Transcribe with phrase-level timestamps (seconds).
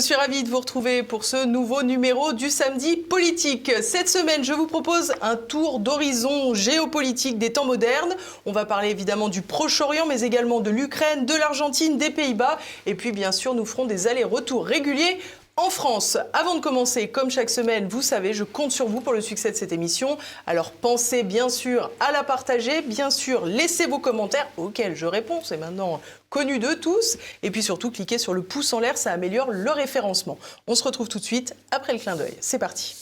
[0.00, 3.70] suis ravie de vous retrouver pour ce nouveau numéro du samedi politique.
[3.82, 8.14] Cette semaine, je vous propose un tour d'horizon géopolitique des temps modernes.
[8.46, 12.58] On va parler évidemment du Proche-Orient, mais également de l'Ukraine, de l'Argentine, des Pays-Bas.
[12.86, 15.18] Et puis, bien sûr, nous ferons des allers-retours réguliers
[15.60, 19.12] en France, avant de commencer, comme chaque semaine, vous savez, je compte sur vous pour
[19.12, 20.16] le succès de cette émission.
[20.46, 25.40] Alors pensez bien sûr à la partager, bien sûr, laissez vos commentaires auxquels je réponds,
[25.44, 26.00] c'est maintenant
[26.30, 27.18] connu de tous.
[27.42, 30.38] Et puis surtout, cliquez sur le pouce en l'air, ça améliore le référencement.
[30.66, 32.34] On se retrouve tout de suite après le clin d'œil.
[32.40, 32.94] C'est parti.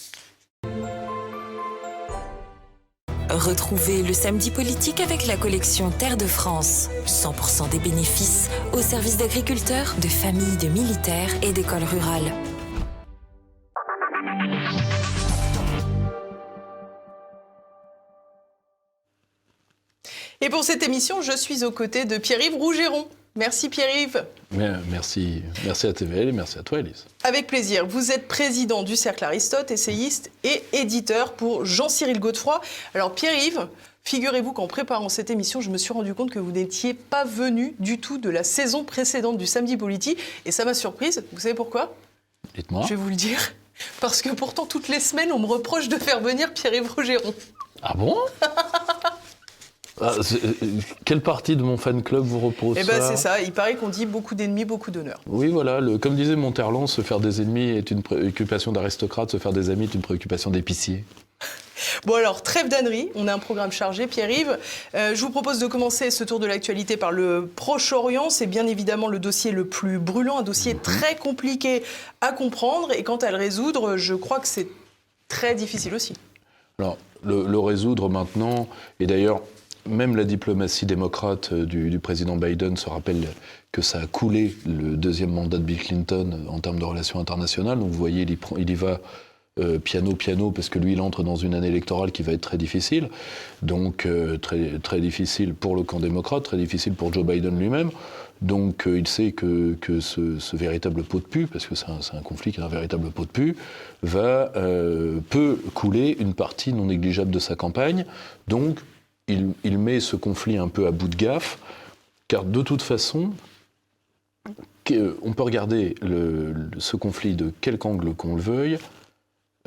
[3.31, 6.89] Retrouvez le samedi politique avec la collection Terre de France.
[7.07, 12.33] 100% des bénéfices au service d'agriculteurs, de familles, de militaires et d'écoles rurales.
[20.41, 23.09] Et pour cette émission, je suis aux côtés de Pierre-Yves Rougeron.
[23.35, 24.25] Merci Pierre-Yves.
[24.51, 27.05] Merci, merci à TVL et merci à toi Elise.
[27.23, 27.87] Avec plaisir.
[27.87, 32.61] Vous êtes président du Cercle Aristote, essayiste et éditeur pour Jean-Cyril Godefroy.
[32.95, 33.69] Alors Pierre-Yves,
[34.05, 37.75] figurez-vous qu'en préparant cette émission, je me suis rendu compte que vous n'étiez pas venu
[37.79, 41.25] du tout de la saison précédente du Samedi Politique et ça m'a surprise.
[41.33, 41.95] Vous savez pourquoi?
[42.55, 42.83] Dites-moi.
[42.85, 43.53] Je vais vous le dire.
[44.01, 47.35] Parce que pourtant, toutes les semaines, on me reproche de faire venir Pierre-Yves Rougeron.
[47.83, 48.17] Ah bon?
[50.01, 50.53] Ah, euh,
[51.05, 53.41] quelle partie de mon fan club vous repose Eh ben c'est ça.
[53.41, 55.21] Il paraît qu'on dit beaucoup d'ennemis, beaucoup d'honneur.
[55.27, 55.81] Oui, voilà.
[55.81, 59.71] Le, comme disait Monterland, se faire des ennemis est une préoccupation d'aristocrate, se faire des
[59.71, 61.05] amis est une préoccupation d'épicier.
[62.07, 64.59] Bon alors, trêve d'ânerie, on a un programme chargé, Pierre-Yves.
[64.95, 68.31] Euh, je vous propose de commencer ce tour de l'actualité par le Proche-Orient.
[68.31, 70.81] C'est bien évidemment le dossier le plus brûlant, un dossier mhm.
[70.81, 71.83] très compliqué
[72.21, 72.93] à comprendre.
[72.93, 74.69] Et quant à le résoudre, je crois que c'est
[75.29, 76.15] très difficile aussi.
[76.79, 78.69] Alors, le, le résoudre maintenant,
[79.01, 79.43] et d'ailleurs,
[79.89, 83.27] même la diplomatie démocrate euh, du, président Biden se rappelle
[83.73, 87.79] que ça a coulé le deuxième mandat de Bill Clinton en termes de relations internationales.
[87.79, 88.27] Donc vous voyez,
[88.57, 89.01] il y, va
[89.59, 92.41] euh, piano piano parce que lui il entre dans une année électorale qui va être
[92.41, 93.09] très difficile.
[93.63, 97.91] Donc euh, très, difficile pour le camp démocrate, très difficile pour Joe Biden lui-même.
[98.41, 102.61] Donc il sait que, ce, véritable pot de pu, parce que c'est un, conflit qui
[102.61, 103.57] est un véritable pot de pu,
[104.05, 104.53] va,
[105.29, 108.05] peut couler une partie non négligeable de sa campagne.
[108.47, 108.79] Donc
[109.29, 111.59] il, met ce conflit un peu à bout de gaffe,
[112.29, 113.33] car de toute façon,
[115.23, 115.95] on peut regarder
[116.79, 118.79] ce conflit de quelque angle qu'on le veuille,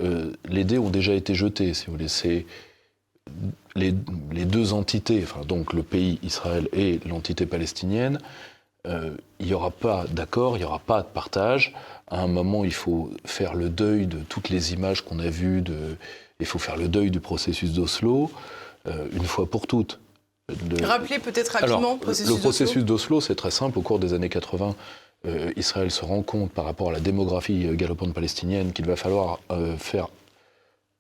[0.02, 2.46] euh, les dés ont déjà été jetés, si vous voulez.
[3.76, 3.94] Les,
[4.32, 8.20] les, deux entités, enfin, donc le pays Israël et l'entité palestinienne,
[8.88, 11.74] euh, il n'y aura pas d'accord, il n'y aura pas de partage.
[12.08, 15.62] À un moment, il faut faire le deuil de toutes les images qu'on a vues,
[15.62, 15.96] de,
[16.40, 18.32] il faut faire le deuil du processus d'Oslo.
[18.88, 20.00] Euh, une fois pour toutes.
[20.82, 23.78] Rappelez peut-être rapidement le processus, le processus d'Oslo, c'est très simple.
[23.78, 24.76] Au cours des années 80,
[25.26, 28.96] euh, Israël se rend compte par rapport à la démographie euh, galopante palestinienne qu'il va
[28.96, 29.40] falloir
[29.78, 30.08] faire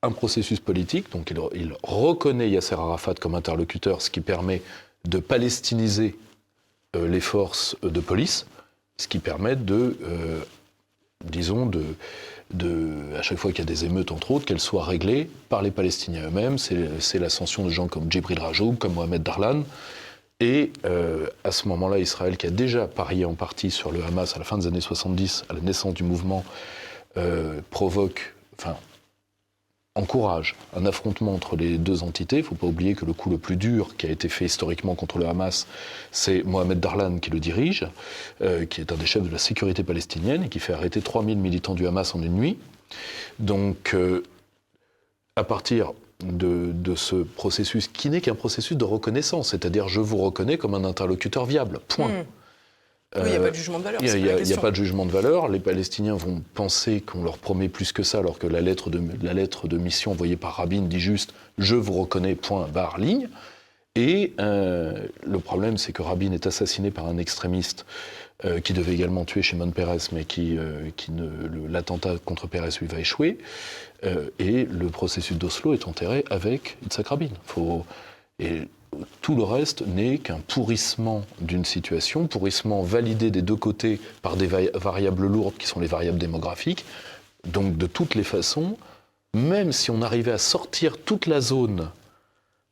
[0.03, 1.11] un processus politique.
[1.11, 4.61] Donc il, reconnaît Yasser Arafat comme interlocuteur, ce qui permet
[5.05, 6.15] de palestiniser
[6.93, 8.45] les forces de police,
[8.97, 9.97] ce qui permet de,
[11.23, 15.29] disons, de, à chaque fois qu'il y a des émeutes, entre autres, qu'elles soient réglées
[15.49, 16.57] par les Palestiniens eux-mêmes.
[16.57, 19.63] C'est l'ascension de gens comme Djibril Rajoub, comme Mohamed Darlan.
[20.41, 24.35] Et euh, à ce moment-là, Israël, qui a déjà parié en partie sur le Hamas
[24.35, 26.43] à la fin des années 70, à la naissance du mouvement,
[27.15, 28.75] euh, provoque, enfin,
[29.93, 32.37] encourage un affrontement entre les deux entités.
[32.37, 34.45] Il ne faut pas oublier que le coup le plus dur qui a été fait
[34.45, 35.67] historiquement contre le Hamas,
[36.11, 37.87] c'est Mohamed Darlan qui le dirige,
[38.41, 41.37] euh, qui est un des chefs de la sécurité palestinienne et qui fait arrêter 3000
[41.37, 42.57] militants du Hamas en une nuit.
[43.37, 43.95] Donc,
[45.35, 45.93] à partir
[46.23, 50.83] de, ce processus, qui n'est qu'un processus de reconnaissance, c'est-à-dire je vous reconnais comme un
[50.83, 52.09] interlocuteur viable, point.
[52.09, 52.23] Hmm
[53.17, 54.01] il n'y a pas de jugement de valeur.
[54.03, 55.49] Il n'y a, pas de jugement de valeur.
[55.49, 59.01] Les Palestiniens vont penser qu'on leur promet plus que ça, alors que la lettre de,
[59.21, 63.27] la lettre de mission envoyée par Rabin dit juste Je vous reconnais, point, barre, ligne.
[63.95, 67.85] Et euh, le problème, c'est que Rabin est assassiné par un extrémiste
[68.45, 70.89] euh, qui devait également tuer Shimon Peres, mais qui, euh,
[71.69, 73.37] l'attentat contre Peres lui va échouer.
[74.39, 77.29] et le processus d'Oslo est enterré avec Yitzhak Rabin.
[78.39, 78.67] Et
[79.21, 84.47] tout le reste n'est qu'un pourrissement d'une situation, pourrissement validé des deux côtés par des
[84.47, 86.83] variables lourdes qui sont les variables démographiques.
[87.47, 88.77] Donc de toutes les façons,
[89.33, 91.89] même si on arrivait à sortir toute la zone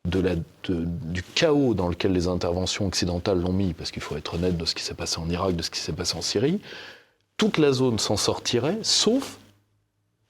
[0.10, 4.66] du chaos dans lequel les interventions occidentales l'ont mis, parce qu'il faut être honnête de
[4.66, 6.60] ce qui s'est passé en Irak, de ce qui s'est passé en Syrie,
[7.38, 9.38] toute la zone s'en sortirait, sauf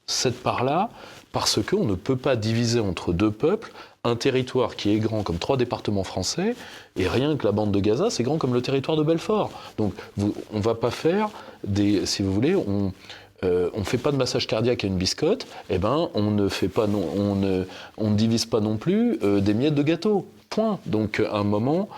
[0.06, 0.90] cette part-là,
[1.32, 3.72] parce qu'on ne peut pas diviser entre deux peuples
[4.04, 6.56] un territoire qui est grand comme trois départements français,
[6.96, 9.52] et rien que la bande de Gaza, c'est grand comme le territoire de Belfort.
[9.78, 11.30] Donc on ne va pas faire
[11.64, 12.56] des, si vous voulez,
[13.44, 16.50] euh, on ne fait pas de massage cardiaque à une biscotte, eh ben, on ne
[16.50, 17.64] fait pas, on ne,
[17.98, 20.28] on divise pas non plus euh, des miettes de gâteau.
[20.50, 20.80] Point.
[20.88, 21.90] Donc, à un moment,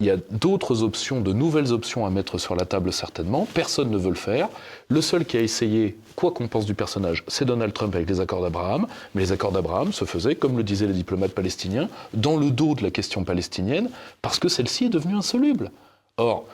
[0.00, 3.46] il y a d'autres options, de nouvelles options à mettre sur la table certainement.
[3.52, 4.48] Personne ne veut le faire.
[4.88, 8.20] Le seul qui a essayé, quoi qu'on pense du personnage, c'est Donald Trump avec les
[8.20, 8.86] accords d'Abraham.
[9.14, 12.74] Mais les accords d'Abraham se faisaient, comme le disaient les diplomates palestiniens, dans le dos
[12.74, 13.90] de la question palestinienne,
[14.22, 15.70] parce que celle-ci est devenue insoluble.
[16.16, 16.46] Or,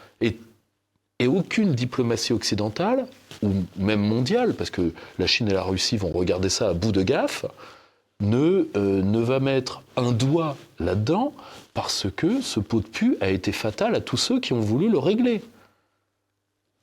[1.21, 3.07] et aucune diplomatie occidentale,
[3.43, 6.93] ou même mondiale, parce que la Chine et la Russie vont regarder ça à bout
[6.93, 7.45] de gaffe,
[8.21, 11.33] ne, euh, ne va mettre un doigt là-dedans
[11.75, 14.89] parce que ce pot de pu a été fatal à tous ceux qui ont voulu
[14.89, 15.43] le régler.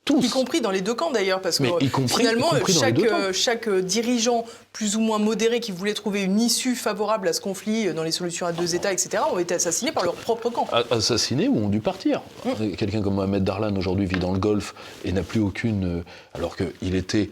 [0.06, 0.24] Tous.
[0.24, 1.66] Y compris dans les deux camps d'ailleurs, parce que
[2.06, 6.74] finalement, chaque, euh, chaque, euh, dirigeant plus ou moins modéré qui voulait trouver une issue
[6.74, 10.04] favorable à ce conflit dans les solutions à deux États, etc., ont été assassinés par
[10.04, 10.68] leur propre camp.
[10.90, 12.22] Assassinés ou ont dû partir.
[12.44, 12.76] Mmh.
[12.76, 14.74] Quelqu'un comme Mohamed Darlan aujourd'hui vit dans le Golfe
[15.04, 16.02] et n'a plus aucune.
[16.34, 17.30] alors qu'il était,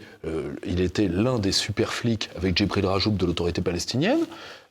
[0.65, 4.25] il était l'un des super flics avec Djibril Rajoub de l'autorité palestinienne.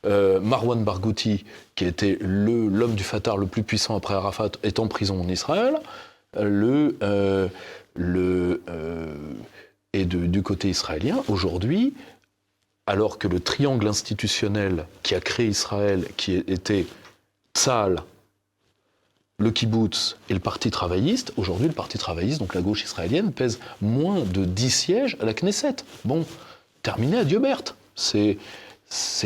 [0.05, 4.87] Euh, Marwan Barghouti, qui était l'homme du Fatah le plus puissant après Arafat, est en
[4.87, 5.75] prison en Israël.
[6.39, 7.47] Le, euh,
[7.95, 9.15] le, euh,
[9.93, 11.93] et du côté israélien, aujourd'hui,
[12.87, 16.85] alors que le triangle institutionnel qui a créé Israël, qui était
[17.55, 18.03] Tzal,
[19.37, 23.59] le kibbutz et le parti travailliste, aujourd'hui le parti travailliste, donc la gauche israélienne, pèse
[23.81, 25.77] moins de 10 sièges à la Knesset.
[26.05, 26.25] Bon,
[26.83, 27.41] terminé à Dieu
[27.95, 28.37] c'est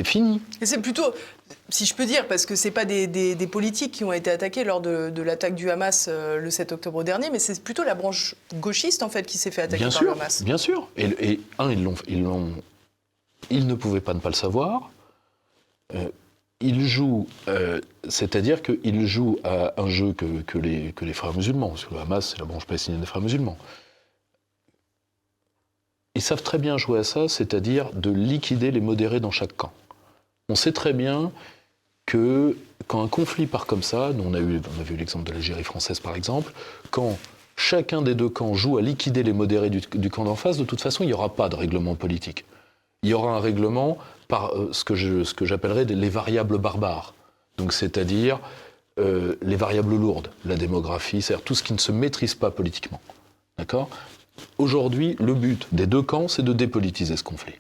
[0.04, 0.42] fini.
[0.62, 1.14] Et c'est plutôt,
[1.70, 4.64] si je peux dire, parce que ce pas des, des, politiques qui ont été attaqués
[4.64, 8.36] lors de, l'attaque du Hamas euh, le 7 octobre dernier, mais c'est plutôt la branche
[8.56, 10.44] gauchiste en fait qui s'est fait attaquer bien par sûr, le Hamas.
[10.44, 10.88] Bien sûr.
[10.98, 12.54] Et, un, ils, l'ont, ils, l'ont,
[13.50, 14.92] ils ne pouvaient pas ne pas le savoir.
[15.96, 16.10] Euh,
[16.62, 21.34] ils jouent, euh, c'est-à-dire qu'ils jouent à un jeu que, que, les, que les frères
[21.34, 23.58] musulmans, parce que le Hamas, c'est la branche palestinienne des frères musulmans,
[26.16, 29.72] ils savent très bien jouer à ça, c'est-à-dire de liquider les modérés dans chaque camp.
[30.50, 31.32] On sait très bien
[32.06, 32.58] que
[32.88, 35.64] quand un conflit part comme ça, on a, eu, on a vu l'exemple de l'Algérie
[35.64, 36.52] française par exemple,
[36.90, 37.18] quand
[37.56, 40.82] chacun des deux camps joue à liquider les modérés du, camp d'en face, de toute
[40.82, 42.46] façon, il n'y aura pas de règlement politique.
[43.04, 43.98] Il y aura un règlement
[44.28, 47.14] par euh, ce que j'appellerais les variables barbares.
[47.58, 48.40] Donc, c'est-à-dire
[48.98, 53.02] euh, les variables lourdes, la démographie, c'est-à-dire tout ce qui ne se maîtrise pas politiquement.
[53.58, 53.90] D'accord?
[54.58, 57.56] Aujourd'hui, le but des deux camps, c'est de dépolitiser ce conflit.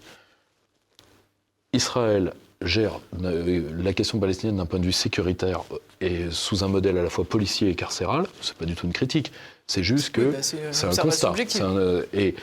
[1.73, 2.33] Israël
[2.63, 5.61] gère euh, la question palestinienne d'un point de vue sécuritaire
[6.01, 8.27] et sous un modèle à la fois policier et carcéral.
[8.41, 9.31] C'est pas du tout une critique.
[9.67, 11.33] C'est juste que bah, c'est un constat.
[11.61, 12.35] Euh, et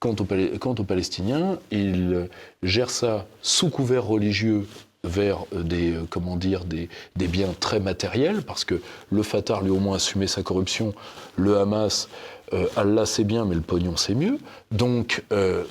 [0.00, 2.28] quant aux, Palestiniens, ils
[2.62, 4.66] gèrent ça sous couvert religieux
[5.04, 8.80] vers euh, des, comment dire, des, des, biens très matériels, parce que
[9.10, 10.94] le Fatah, lui, au moins assumé sa corruption,
[11.36, 12.08] le Hamas,
[12.52, 14.38] euh, Allah c'est bien, mais le pognon c'est mieux.
[14.72, 15.64] Donc, euh,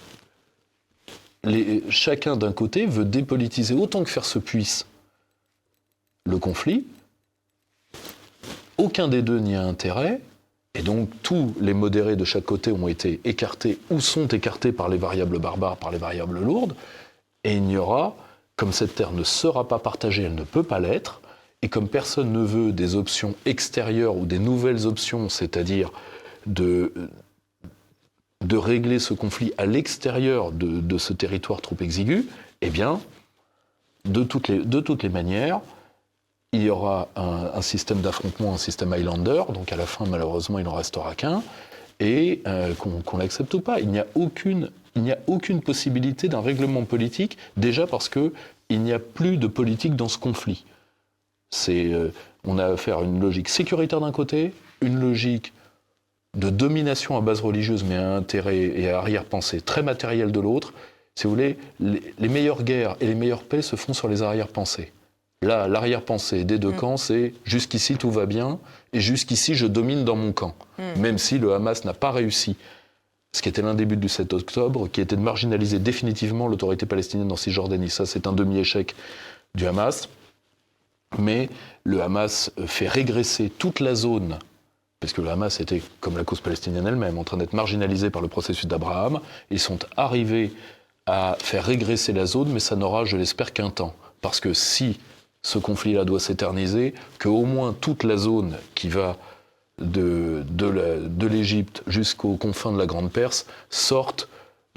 [1.90, 4.86] chacun d'un côté veut dépolitiser autant que faire se puisse
[6.26, 6.86] le conflit.
[8.78, 10.22] Aucun des deux n'y a intérêt.
[10.76, 14.90] Et donc tous les modérés de chaque côté ont été écartés ou sont écartés par
[14.90, 16.76] les variables barbares, par les variables lourdes.
[17.44, 18.16] Et il n'y aura,
[18.56, 21.22] comme cette terre ne sera pas partagée, elle ne peut pas l'être,
[21.62, 25.92] et comme personne ne veut des options extérieures ou des nouvelles options, c'est-à-dire
[26.48, 26.92] de,
[28.44, 32.26] de régler ce conflit à l'extérieur de, ce territoire trop exigu,
[32.62, 33.00] eh bien,
[34.06, 34.50] de toutes
[35.04, 35.62] les, manières,
[36.52, 40.66] il y aura un, système d'affrontement, un système Highlander, donc à la fin, malheureusement, il
[40.66, 41.42] n'en restera qu'un,
[42.00, 43.80] et euh, qu'on l'accepte ou pas.
[43.80, 48.32] Il n'y a aucune, il possibilité d'un règlement politique, déjà parce qu'il
[48.70, 50.66] n'y a plus de politique dans ce conflit.
[51.70, 52.10] Euh,
[52.46, 55.53] on a affaire à une logique sécuritaire d'un côté, une logique
[56.36, 60.74] de domination à base religieuse, mais à intérêt et à arrière-pensée très matériel de l'autre,
[61.16, 64.92] si vous voulez, les, meilleures guerres et les meilleures paix se font sur les arrière-pensées.
[65.44, 66.76] Là, l'arrière-pensée des deux mm.
[66.76, 68.60] camps, c'est jusqu'ici tout va bien
[68.94, 70.56] et jusqu'ici je domine dans mon camp.
[70.80, 71.02] Mm.
[71.02, 72.56] Même si le Hamas n'a pas réussi,
[73.32, 76.86] ce qui était l'un des buts du 7 octobre, qui était de marginaliser définitivement l'autorité
[76.86, 77.90] palestinienne dans Cisjordanie.
[77.90, 78.96] Ça, c'est un demi-échec
[79.54, 80.10] du Hamas.
[81.20, 81.50] Mais
[81.84, 84.40] le Hamas fait régresser toute la zone
[85.04, 88.22] parce que le Hamas était, comme la cause palestinienne elle-même, en train d'être marginalisée par
[88.22, 89.20] le processus d'Abraham.
[89.52, 90.54] Ils sont arrivés
[91.06, 93.94] à faire régresser la zone, mais ça n'aura, je l'espère, qu'un temps.
[94.22, 95.02] Parce que si
[95.42, 99.18] ce conflit-là doit s'éterniser, qu'au moins toute la zone qui va
[99.78, 104.30] de, de l'Égypte jusqu'aux confins de la Grande Perse sorte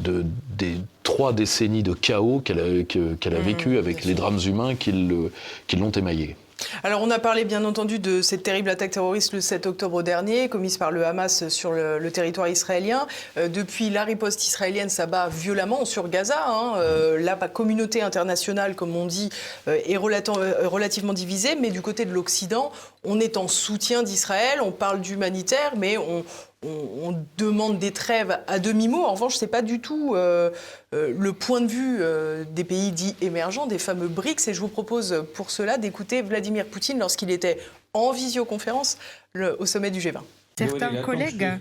[0.02, 0.24] de,
[0.58, 5.90] des trois décennies de chaos qu'elle a, Mmh, vécu avec les drames humains qui, l'ont
[5.90, 6.34] émaillé.
[6.82, 10.48] Alors, on a parlé bien entendu de cette terrible attaque terroriste le 7 octobre dernier,
[10.48, 13.06] commise par le Hamas sur le, territoire israélien.
[13.36, 16.44] Euh, depuis, la riposte israélienne s'abat violemment sur Gaza.
[16.46, 16.74] hein.
[16.76, 19.30] Euh, la communauté internationale, comme on dit,
[19.68, 21.56] euh, est relativement divisée.
[21.56, 22.72] Mais du côté de l'Occident,
[23.04, 24.60] on est en soutien d'Israël.
[24.62, 26.24] On parle d'humanitaire, mais on,
[26.66, 29.04] on- demande des trêves à demi-mot.
[29.04, 30.50] En revanche, ce n'est pas du tout euh,
[30.94, 34.48] euh, le point de vue euh, des pays dits émergents, des fameux BRICS.
[34.48, 37.58] Et je vous propose pour cela d'écouter Vladimir Poutine lorsqu'il était
[37.92, 38.98] en visioconférence
[39.58, 40.20] au sommet du G20.
[40.58, 41.58] Certains collègues,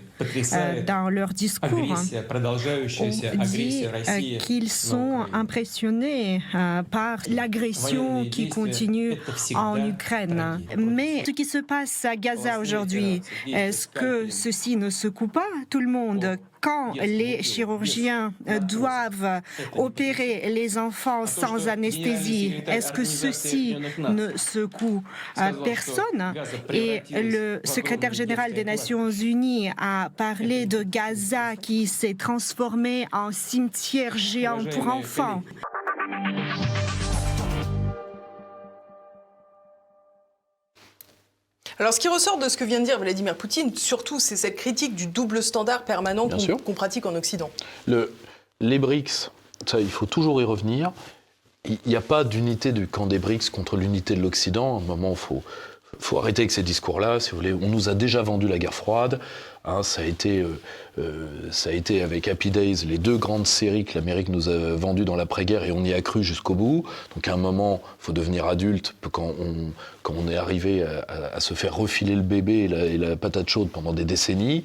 [0.54, 9.16] euh, dans leur discours, ont dit euh, qu'ils sont impressionnés euh, par l'agression qui continue
[9.54, 10.62] en Ukraine.
[10.78, 15.48] Mais ce qui se passe à Gaza aujourd'hui, est-ce que ceci ne secoue pas?
[15.68, 19.42] Tout le monde quand les chirurgiens euh, doivent
[19.74, 25.02] opérer les enfants sans anesthésie, est-ce que ceci ne secoue
[25.38, 26.34] euh, personne
[26.72, 33.32] Et le secrétaire général des Nations Unies a parlé de Gaza qui s'est transformé en
[33.32, 35.42] cimetière géant pour enfants.
[41.78, 44.56] Alors, ce qui ressort de ce que vient de dire Vladimir Poutine, surtout, c'est cette
[44.56, 46.28] critique du double standard permanent
[46.64, 47.50] qu'on pratique en Occident.
[47.86, 48.12] Le-
[48.60, 49.30] les BRICS,
[49.66, 50.92] ça, il faut toujours y revenir.
[51.68, 54.78] Il n'y a pas d'unité du camp des BRICS contre l'unité de l'Occident.
[54.78, 55.42] À un moment, il faut,
[55.98, 57.20] faut arrêter avec ces discours-là.
[57.20, 59.20] Si vous voulez, on nous a déjà vendu la guerre froide.
[59.68, 60.60] Hein, ça, a été, euh,
[60.98, 64.56] euh, ça a été avec Happy Days les deux grandes séries que l'Amérique nous a
[64.76, 66.84] vendues dans l'après-guerre et on y a cru jusqu'au bout.
[67.16, 69.72] Donc à un moment, il faut devenir adulte quand on,
[70.04, 72.96] quand on est arrivé à, à- à se faire refiler le bébé et la, et
[72.96, 74.62] la patate chaude pendant des décennies.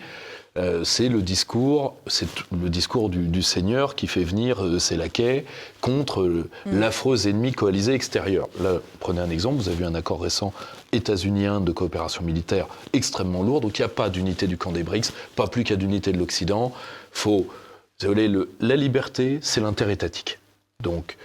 [0.58, 4.98] Euh, c'est le discours, c'est le discours du, du Seigneur qui fait venir euh, ses
[4.98, 5.46] laquais
[5.80, 8.50] contre euh, l'affreux ennemi coalisé extérieur.
[8.62, 10.52] Là, prenez un exemple, vous avez eu un accord récent
[10.92, 14.84] états-unien de coopération militaire extrêmement lourd, donc il n'y a pas d'unité du camp des
[14.84, 16.74] BRICS, pas plus qu'il y a d'unité de l'Occident.
[17.12, 17.48] Faut,
[18.04, 18.14] vous
[18.60, 20.40] la liberté, c'est l'intérêt étatique.
[20.82, 21.18] Donc,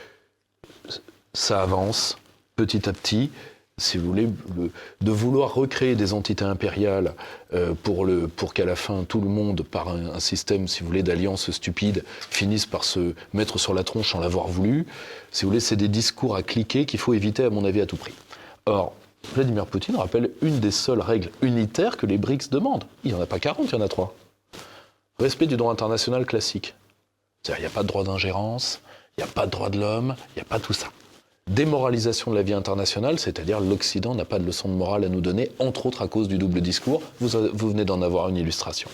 [1.32, 2.18] ça avance
[2.56, 3.30] petit à petit.
[3.78, 4.70] Si vous voulez, le-
[5.02, 7.12] de vouloir recréer des entités impériales
[7.52, 10.80] euh, pour, le, pour qu'à la fin tout le monde, par un, un système, si
[10.80, 14.87] vous voulez, d'alliances stupides, finisse par se mettre sur la tronche sans l'avoir voulu,
[15.30, 17.87] si vous voulez, c'est des discours à cliquer qu'il faut éviter, à mon avis, à
[17.87, 18.14] tout prix.
[18.64, 18.94] Or,
[19.35, 22.85] Vladimir Poutine rappelle une des seules règles unitaires que les BRICS demandent.
[23.04, 24.14] Il n'y en a pas 40, il y en a trois.
[25.18, 26.75] Respect du droit international classique.
[27.42, 28.80] C'est-à-dire, il n'y a pas de droit d'ingérence,
[29.16, 30.88] il n'y a pas de droit de l'homme, il n'y a pas tout ça.
[31.50, 35.21] Démoralisation de la vie internationale, c'est-à-dire l'Occident n'a pas de leçon de morale à nous
[35.21, 37.02] donner, entre autres à cause du double discours.
[37.21, 37.28] Vous
[37.68, 38.90] venez d'en avoir une illustration.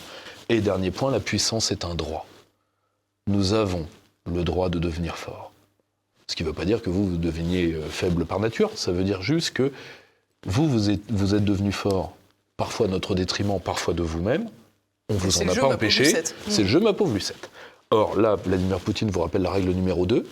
[0.49, 2.27] Et dernier point, la puissance est un droit.
[3.27, 3.87] Nous avons
[4.31, 5.53] le droit de devenir fort.
[6.29, 8.93] Ce qui ne veut pas dire que vous, vous deveniez euh, faible par nature, ça
[8.93, 9.73] veut dire juste que
[10.47, 12.15] vous, vous êtes, vous êtes devenu fort,
[12.57, 14.49] parfois à notre détriment, parfois de vous-même.
[15.09, 16.05] On vous C'est en a pas empêché.
[16.49, 17.51] C'est le jeu, ma pauvre Lucette.
[17.91, 20.27] Or, là, Vladimir Poutine vous rappelle la règle numéro 2.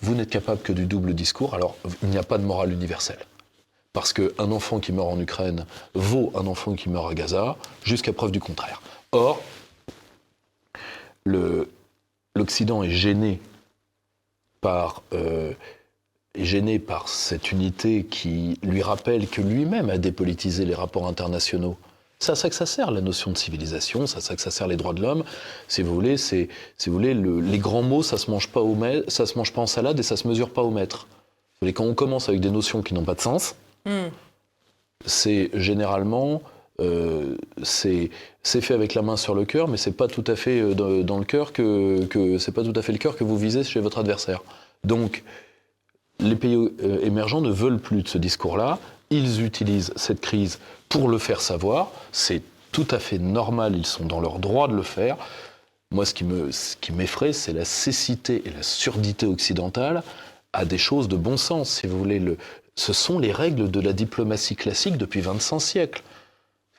[0.00, 3.24] Vous n'êtes capable que du double discours, alors il n'y a pas de morale universelle.
[3.92, 8.12] Parce qu'un enfant qui meurt en Ukraine vaut un enfant qui meurt à Gaza, jusqu'à
[8.12, 8.82] preuve du contraire.
[9.12, 9.40] Or,
[12.34, 13.40] l'Occident est gêné
[14.60, 15.52] par, euh,
[16.38, 21.76] est gêné par cette unité qui lui rappelle que lui-même a dépolitisé les rapports internationaux.
[22.20, 24.50] C'est à ça que ça sert, la notion de civilisation, c'est à ça que ça
[24.50, 25.22] sert les droits de l'homme.
[25.68, 26.48] Si vous voulez, si
[26.86, 28.76] vous voulez le- les grands mots, ça se mange pas au
[29.08, 31.06] ça se mange pas en salade et ça se mesure pas au mètre.
[31.08, 33.54] Vous voulez, quand on commence avec des notions qui n'ont pas de sens,
[33.86, 34.08] Hmm.
[35.06, 36.42] c'est généralement
[36.80, 38.10] euh, c'est
[38.44, 41.00] fait avec la main sur le cœur, mais c'est pas tout à fait euh, dans,
[41.02, 43.64] dans le cœur que, que c'est pas tout à fait le cœur que vous visez
[43.64, 44.42] chez votre adversaire.
[44.84, 45.24] Donc
[46.20, 48.78] les pays euh, émergents ne veulent plus de ce discours-là.
[49.10, 50.58] Ils utilisent cette crise
[50.88, 51.90] pour le faire savoir.
[52.12, 53.76] C'est tout à fait normal.
[53.76, 55.16] Ils sont dans leur droit de le faire.
[55.90, 60.02] Moi, ce qui me, ce qui m'effraie, c'est la cécité et la surdité occidentale
[60.52, 62.18] à des choses de bon sens, si vous voulez.
[62.18, 62.36] Le,
[62.76, 66.02] ce sont les règles de la diplomatie classique depuis 25 siècles.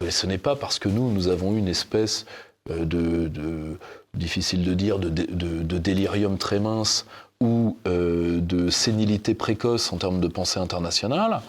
[0.10, 2.26] Ce n'est pas parce que nous, nous avons une espèce
[2.70, 3.78] euh, de,
[4.14, 7.06] difficile de dire, de, de- de délirium très mince
[7.42, 11.42] ou euh, de sénilité précoce en termes de pensée internationale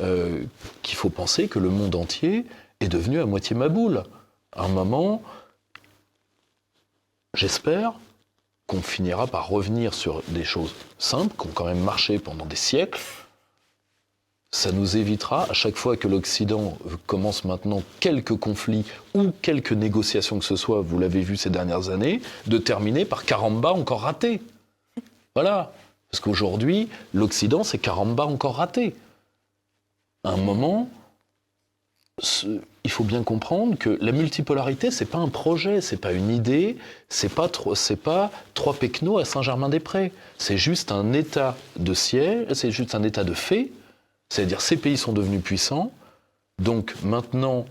[0.00, 0.44] euh,
[0.82, 2.44] qu'il faut penser que le monde entier
[2.80, 4.04] est devenu à moitié maboule.
[4.52, 5.22] À un moment,
[7.34, 7.94] j'espère
[8.66, 12.56] qu'on finira par revenir sur des choses simples qui ont quand même marché pendant des
[12.56, 13.00] siècles.
[14.52, 20.38] ça nous évitera, à chaque fois que l'Occident commence maintenant quelques conflits ou quelques négociations
[20.38, 24.40] que ce soit, vous l'avez vu ces dernières années, de terminer par caramba encore raté.
[25.34, 25.72] Voilà.
[26.10, 28.94] Parce qu'aujourd'hui, l'Occident, c'est caramba encore raté.
[30.22, 30.88] À un moment,
[32.84, 36.76] il faut bien comprendre que la multipolarité, c'est pas un projet, c'est pas une idée,
[37.08, 37.48] c'est pas
[38.02, 40.12] pas trois pecnos à Saint-Germain-des-Prés.
[40.38, 43.72] C'est juste un état de ciel, c'est juste un état de fait
[44.34, 45.92] c'est-à-dire ces pays sont devenus puissants,
[46.60, 47.66] donc maintenant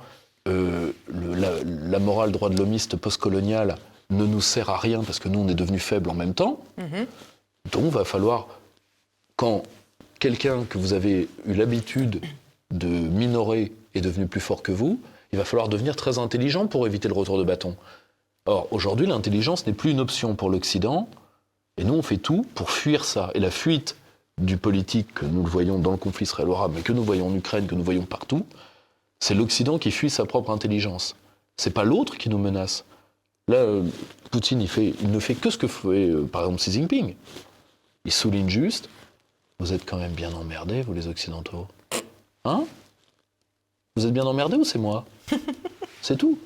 [0.47, 3.75] euh, la, morale droit de l'homiste postcoloniale
[4.09, 6.61] ne nous sert à rien parce que nous on est devenus faibles en même temps.
[6.77, 7.05] Mhm.
[7.71, 8.47] Donc va falloir,
[9.35, 9.63] quand
[10.19, 12.21] quelqu'un que vous avez eu l'habitude
[12.71, 14.99] de minorer est devenu plus fort que vous,
[15.31, 17.75] il va falloir devenir très intelligent pour éviter le retour de bâton.
[18.45, 21.07] Or, aujourd'hui, l'intelligence n'est plus une option pour l'Occident,
[21.77, 23.31] et nous, on fait tout pour fuir ça.
[23.33, 23.95] Et la fuite
[24.39, 27.35] du politique, que nous le voyons dans le conflit israélo-arabe, mais que nous voyons en
[27.35, 28.45] Ukraine, que nous voyons partout,
[29.19, 31.15] c'est l'Occident qui fuit sa propre intelligence.
[31.57, 32.83] C'est pas l'autre qui nous menace.
[33.47, 33.83] Là, euh,
[34.31, 37.15] Poutine, il ne fait que ce que fait, euh, par exemple, Xi Jinping.
[38.05, 38.89] Il souligne juste,
[39.59, 41.67] vous êtes quand même bien emmerdés, vous les Occidentaux.
[42.43, 42.65] Hein?
[43.95, 45.05] Vous êtes bien emmerdés ou c'est moi?
[46.01, 46.37] C'est tout.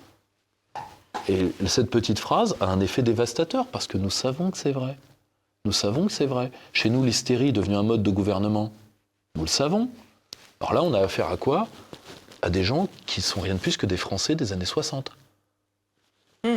[1.27, 4.97] Et cette petite phrase a un effet dévastateur, parce que nous savons que c'est vrai.
[5.65, 6.51] Nous savons que c'est vrai.
[6.73, 8.71] Chez nous, l'hystérie est devenue un mode de gouvernement.
[9.35, 9.89] Nous le savons.
[10.59, 11.67] Alors là, on a affaire à quoi?
[12.43, 15.11] À des gens qui sont rien de plus que des Français des années 60.
[16.45, 16.49] Hmm.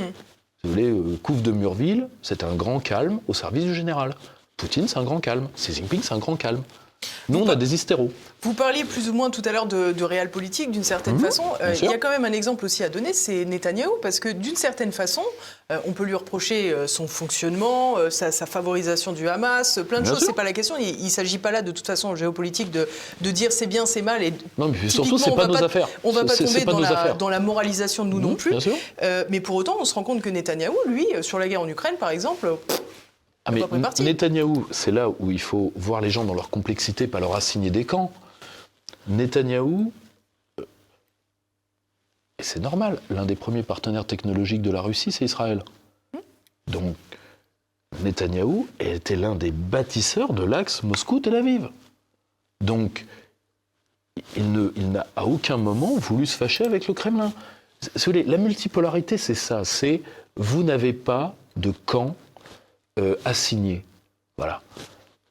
[0.62, 4.14] vous voulez, euh, Couve de Murville, c'est un grand calme au service du général.
[4.60, 5.48] Poutine, c'est un grand calme.
[5.56, 6.62] Xi Jinping, c'est un grand calme.
[7.30, 8.10] Nous, on a des hystéros.
[8.42, 11.20] Vous parliez plus ou moins tout à l'heure de, de réel politique, d'une certaine mhm,
[11.22, 11.44] façon.
[11.62, 14.28] Euh, il y a quand même un exemple aussi à donner, c'est Netanyahou, parce que
[14.28, 15.22] d'une certaine façon,
[15.72, 20.22] euh, on peut lui reprocher euh, son fonctionnement, sa, favorisation du Hamas, plein de choses.
[20.26, 20.74] C'est pas la question.
[20.78, 22.86] Il, ne s'agit pas là, de toute façon, en géopolitique, de,
[23.22, 24.22] de dire c'est bien, c'est mal.
[24.22, 25.88] Et non, mais surtout, c'est pas nos affaires.
[26.04, 28.68] On va pas tomber dans la, dans la, moralisation de nous non mhm, plus.
[29.30, 31.94] mais pour autant, on se rend compte que Netanyahou, lui, sur la guerre en Ukraine,
[31.98, 32.46] par exemple.
[33.50, 37.20] Ah mais Netanyahou, c'est là où il faut voir les gens dans leur complexité, pas
[37.20, 38.12] leur assigner des camps.
[39.08, 39.92] Netanyahou,
[40.60, 40.64] euh,
[42.38, 45.64] et c'est normal, l'un des premiers partenaires technologiques de la Russie, c'est Israël.
[46.68, 46.94] Donc,
[48.02, 51.70] Netanyahou était l'un des bâtisseurs de l'axe Moscou-Tel Aviv.
[52.64, 53.04] Donc,
[54.36, 54.52] il,
[54.92, 57.32] n'a à aucun moment voulu se fâcher avec le Kremlin.
[58.06, 59.64] La multipolarité, c'est ça.
[59.64, 60.02] C'est
[60.36, 62.14] vous n'avez pas de camp
[63.00, 63.84] euh, assigné.
[64.38, 64.60] Voilà.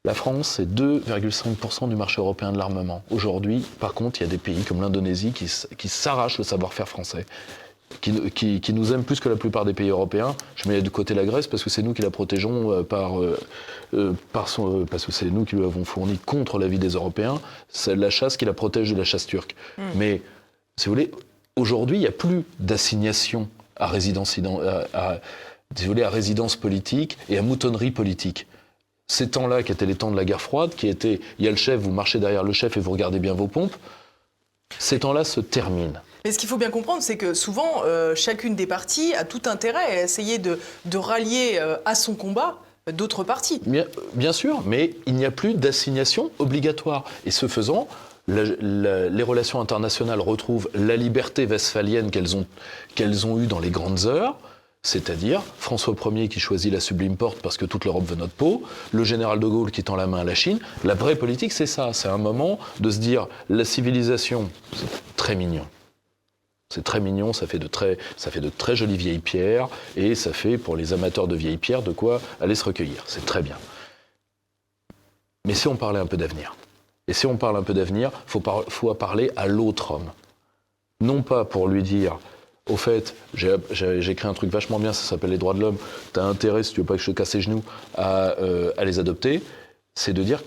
[0.05, 3.03] La France, c'est 2,5% du marché européen de l'armement.
[3.09, 6.87] Aujourd'hui, par contre, il y a des pays comme l'Indonésie qui, qui s'arrachent le savoir-faire
[6.87, 7.25] français.
[8.01, 10.35] Qui, qui, nous aiment plus que la plupart des pays européens.
[10.55, 13.19] Je mets de côté la Grèce parce que c'est nous qui la protégeons euh, par,
[13.19, 13.35] euh,
[14.31, 17.41] par son, parce que c'est nous qui lui avons fourni contre l'avis des Européens.
[17.67, 19.55] C'est la chasse qui la protège de la chasse turque.
[19.79, 19.83] Hmm.
[19.95, 20.21] Mais,
[20.77, 21.11] si vous voulez,
[21.55, 24.39] aujourd'hui, il n'y a plus d'assignation à résidence,
[24.93, 25.19] à,
[25.75, 28.47] désolé, à résidence politique et à moutonnerie politique.
[29.07, 31.51] Ces temps-là, qui étaient les temps de la guerre froide, qui étaient, il y a
[31.51, 33.75] le chef, vous marchez derrière le chef et vous regardez bien vos pompes,
[34.77, 35.99] ces temps-là se terminent.
[36.25, 39.41] Mais ce qu'il faut bien comprendre, c'est que souvent, euh, chacune des parties a tout
[39.45, 40.59] intérêt à essayer de,
[40.95, 42.59] rallier euh, à son combat
[42.91, 43.61] d'autres parties.
[44.13, 47.05] Bien, sûr, mais il n'y a plus d'assignation obligatoire.
[47.25, 47.87] Et ce faisant,
[48.27, 52.45] les relations internationales retrouvent la liberté westphalienne qu'elles ont,
[52.95, 54.37] qu'elles ont eue dans les grandes heures,
[54.81, 58.63] c'est-à-dire François Ier qui choisit la sublime porte parce que toute l'Europe veut notre peau,
[58.91, 60.59] le général de Gaulle qui tend la main à la Chine.
[60.83, 61.91] La vraie politique, c'est ça.
[61.93, 65.65] C'est un moment de se dire la civilisation, c'est très mignon.
[66.73, 70.93] C'est très mignon, ça fait, de très, jolies vieilles pierres, et ça fait pour les
[70.93, 73.03] amateurs de vieilles pierres de quoi aller se recueillir.
[73.07, 73.57] C'est très bien.
[75.47, 76.55] Mais si on parlait un peu d'avenir,
[77.07, 80.11] et si on parle un peu d'avenir, il faut parler à l'autre homme.
[81.01, 82.19] Non pas pour lui dire
[82.69, 85.77] au fait, j'ai écrit un truc vachement bien, ça s'appelle les droits de l'homme.
[86.13, 87.63] Tu as intérêt, si tu veux pas que je te casse les genoux,
[87.97, 89.41] euh, à, les adopter.
[89.95, 90.41] C'est de dire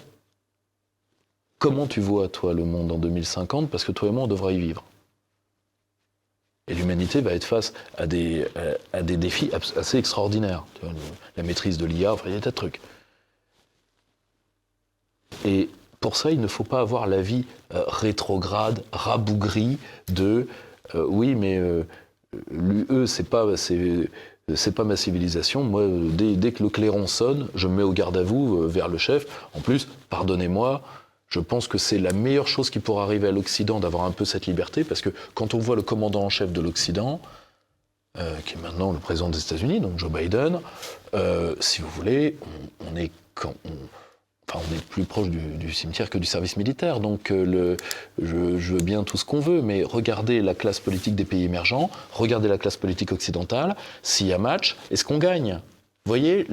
[1.58, 4.52] comment tu vois, toi, le monde en 2050, parce que toi et moi, on devra
[4.52, 4.85] y vivre.
[6.68, 8.46] Et l'humanité va être face à des,
[9.02, 10.64] des défis assez extraordinaires.
[11.37, 12.80] la maîtrise de l'IA, il y a des tas de trucs.
[15.44, 15.68] Et
[16.00, 20.46] pour ça, il ne faut pas avoir la vie euh, rétrograde, rabougrie de
[20.94, 21.58] euh, oui, mais
[22.51, 25.62] l'UE, c'est pas, c'est pas ma civilisation.
[25.62, 28.88] Moi, dès, que le clairon sonne, je me mets au garde à vous euh, vers
[28.88, 29.27] le chef.
[29.55, 30.83] En plus, pardonnez-moi,
[31.29, 34.25] je pense que c'est la meilleure chose qui pourrait arriver à l'Occident d'avoir un peu
[34.25, 37.21] cette liberté, parce que quand on voit le commandant en chef de l'Occident,
[38.18, 40.61] euh, qui est maintenant le président des États-Unis, donc Joe Biden,
[41.14, 42.37] euh, si vous voulez,
[42.87, 43.55] on, est quand
[44.55, 47.01] On est plus proche du, cimetière que du service militaire.
[47.01, 47.77] Donc, le,
[48.21, 51.91] je, veux bien tout ce qu'on veut, mais regardez la classe politique des pays émergents,
[52.12, 53.77] regardez la classe politique occidentale.
[54.03, 55.61] S'il y a match, est-ce qu'on gagne?
[56.05, 56.47] Vous voyez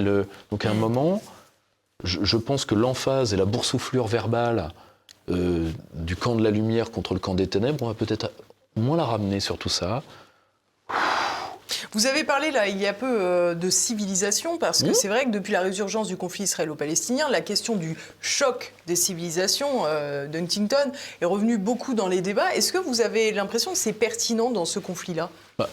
[0.51, 1.21] Donc, à un moment,
[2.03, 4.71] je, je pense que l'emphase et la boursouflure verbale
[5.31, 8.31] euh, du camp de la lumière contre le camp des ténèbres, on va peut-être
[8.75, 10.01] moins la ramener sur tout ça.
[11.91, 15.25] Vous avez parlé là il y a peu euh, de civilisation parce que c'est vrai
[15.25, 20.91] que depuis la résurgence du conflit israélo-palestinien, la question du choc des civilisations euh, d'Huntington
[21.21, 22.53] est revenue beaucoup dans les débats.
[22.55, 25.29] Est-ce que vous avez l'impression que c'est pertinent dans ce conflit-là?
[25.57, 25.69] Bah,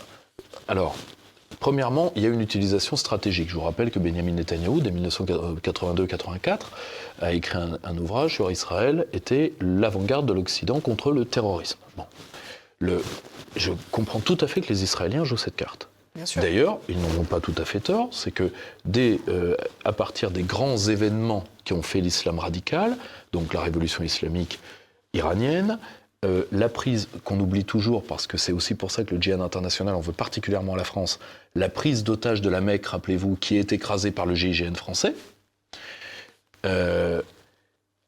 [0.68, 0.96] Alors,
[1.60, 3.48] Premièrement, il y a une utilisation stratégique.
[3.48, 6.58] Je vous rappelle que Benjamin Netanyahu, dès 1982-84,
[7.20, 11.78] a écrit un, ouvrage sur Israël, était l'avant-garde de l'Occident contre le terrorisme.
[11.96, 12.04] Bon.
[12.78, 13.02] Le,
[13.56, 15.88] je comprends tout à fait que les Israéliens jouent cette carte.
[16.36, 18.50] D'ailleurs, ils n'en ont pas tout à fait tort, c'est que
[18.84, 22.96] dès, euh, à partir des grands événements qui ont fait l'islam radical,
[23.32, 24.58] donc la révolution islamique
[25.12, 25.78] iranienne,
[26.24, 29.40] euh, la prise qu'on oublie toujours, parce que c'est aussi pour ça que le djihad
[29.40, 31.18] international en veut particulièrement à la France,
[31.54, 35.14] la prise d'otage de la Mecque, rappelez-vous, qui est écrasée par le GIGN français.
[36.64, 37.20] Euh,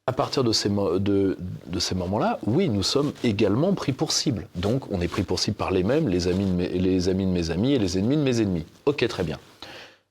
[0.09, 4.49] à partir de ces, moments-là, oui, nous sommes également pris pour cible.
[4.55, 7.27] Donc, on est pris pour cible par les mêmes, les amis, de mes, les amis
[7.27, 8.64] de mes amis et les ennemis de mes ennemis.
[8.87, 9.38] Ok, très bien.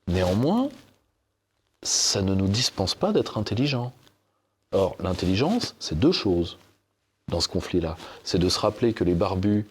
[0.07, 0.69] Néanmoins,
[1.81, 3.91] ça ne nous dispense pas d'être intelligents.
[4.71, 6.59] Or, l'intelligence, c'est deux choses
[7.31, 7.97] dans ce conflit-là.
[8.23, 9.65] C'est de se rappeler que les barbus,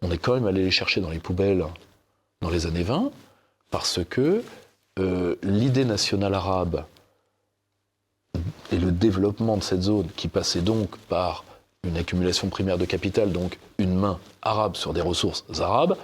[0.00, 1.64] on est quand même allé les chercher dans les poubelles
[2.40, 3.10] dans les années 20,
[3.72, 4.44] parce que
[5.00, 6.84] euh, l'idée nationale arabe
[8.72, 11.44] et le développement de cette zone, qui passait donc par
[11.84, 15.96] une accumulation primaire de capital, donc une main arabe sur des ressources arabes,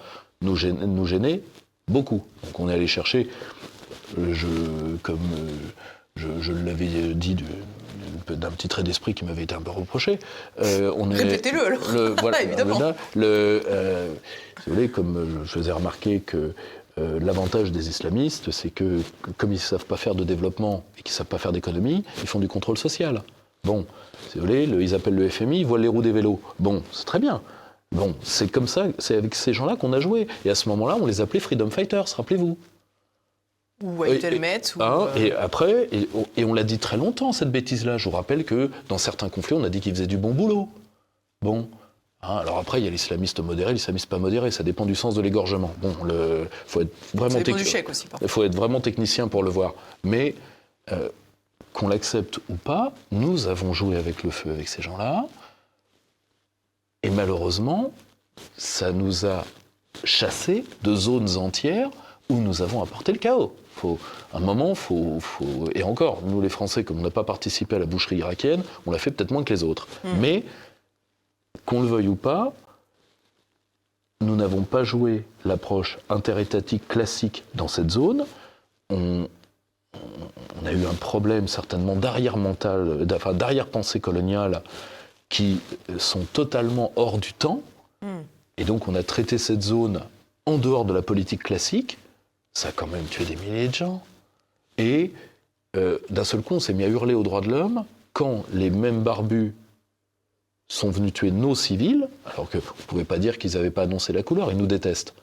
[0.43, 1.41] nous gênait, nous gênait
[1.89, 2.25] beaucoup.
[2.45, 3.29] Donc on est allé chercher,
[4.19, 4.47] euh, je,
[5.03, 5.19] comme
[6.19, 7.37] euh, je, l'avais dit
[8.29, 10.19] d'un petit trait d'esprit qui m'avait été un peu reproché.
[10.61, 12.17] Euh, Répétez-le alors.
[12.21, 12.79] voilà, Évidemment.
[13.15, 14.13] le, euh,
[14.67, 16.55] vous voulez, comme je faisais remarquer que
[16.99, 19.01] euh, l'avantage des islamistes, c'est que
[19.37, 22.05] comme ils ne savent pas faire de développement et qu'ils ne savent pas faire d'économie,
[22.21, 23.23] ils font du contrôle social.
[23.65, 23.87] Bon,
[24.29, 26.41] si vous voulez, ils appellent le FMI, ils voient les roues des vélos.
[26.59, 27.43] Bon, c'est très bien.
[27.93, 30.27] Bon, c'est comme ça, c'est avec ces gens-là qu'on a joué.
[30.45, 32.59] Et à ce moment-là, on les appelait Freedom Fighters, rappelez-vous.
[33.83, 35.89] Ou et, ou hein, euh, et après,
[36.37, 37.97] et, on l'a dit très longtemps, cette bêtise-là.
[37.97, 40.69] Je vous rappelle que dans certains conflits, on a dit qu'ils faisaient du bon boulot.
[41.43, 41.69] Bon.
[42.23, 45.15] Hein, alors après, il y a l'islamiste modéré, l'islamiste pas modéré, ça dépend du sens
[45.15, 45.73] de l'égorgement.
[45.81, 47.39] Bon, il faut être vraiment
[48.21, 49.75] Il faut être vraiment technicien pour le voir.
[50.03, 50.35] Mais
[50.91, 51.09] euh,
[51.73, 55.27] qu'on l'accepte ou pas, nous avons joué avec le feu avec ces gens-là.
[57.05, 57.93] Et malheureusement,
[58.57, 59.45] ça nous a
[60.05, 61.91] chassés de zones entières
[62.29, 63.55] où nous avons apporté le chaos.
[63.77, 63.99] Faut,
[64.35, 67.79] un moment, faut, faut, et encore, nous les Français, comme on n'a pas participé à
[67.79, 69.87] la boucherie irakienne, on l'a fait peut-être moins que les autres.
[70.03, 70.19] Hmm.
[70.21, 70.45] Mais,
[71.65, 72.53] qu'on le veuille ou pas,
[74.21, 78.27] nous n'avons pas joué l'approche interétatique classique dans cette zone.
[78.91, 79.29] On,
[79.95, 84.63] on a eu un problème certainement d'arrière mental, enfin d'arrière-pensée coloniale
[85.29, 85.61] qui
[85.99, 87.63] sont totalement hors du temps.
[88.03, 88.23] Hmm.
[88.57, 90.03] Et donc on a traité cette zone
[90.47, 91.99] en dehors de la politique classique
[92.59, 94.03] ça a quand même tué des milliers de gens.
[94.79, 95.13] Et
[95.77, 98.71] euh, d'un seul coup, on s'est mis à hurler aux droits de l'homme quand les
[98.71, 99.55] mêmes barbus
[100.69, 103.83] sont venus tuer nos civils, alors que vous ne pouvez pas dire qu'ils n'avaient pas
[103.83, 105.15] annoncé la couleur, ils nous détestent.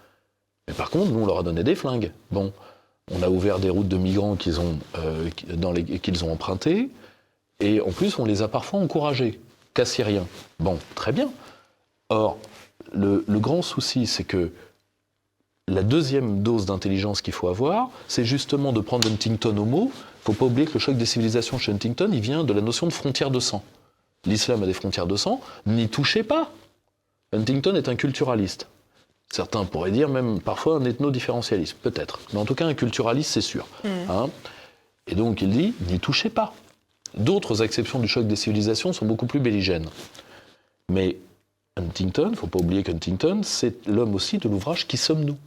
[0.67, 2.11] Mais par contre, nous, on leur a donné des flingues.
[2.31, 2.51] Bon,
[3.11, 5.29] on a ouvert des routes de migrants qu'ils ont, euh,
[6.23, 6.89] empruntées,
[7.59, 9.39] et en plus, on les a parfois encouragés,
[9.99, 10.27] rien.
[10.59, 11.29] Bon, très bien.
[12.09, 12.37] Or,
[12.93, 14.51] le, le grand souci, c'est que
[15.67, 19.91] la deuxième dose d'intelligence qu'il faut avoir, c'est justement de prendre Huntington au mot.
[19.91, 22.53] Il ne faut pas oublier que le choc des civilisations chez Huntington, il vient de
[22.53, 23.63] la notion de frontière de sang.
[24.25, 26.51] L'islam a des frontières de sang, n'y touchez pas.
[27.31, 28.67] Huntington est un culturaliste.
[29.31, 32.19] Certains pourraient dire même parfois un ethno-différentialiste, peut-être.
[32.33, 33.67] Mais en tout cas, un culturaliste, c'est sûr.
[33.83, 33.87] Mm.
[34.09, 34.29] Hein.
[35.07, 36.53] Et donc il dit, n'y touchez pas.
[37.15, 39.87] D'autres exceptions du choc des civilisations sont beaucoup plus belligènes.
[40.89, 41.17] Mais
[41.77, 45.37] Huntington, il ne faut pas oublier qu'Huntington, c'est l'homme aussi de l'ouvrage Qui sommes-nous?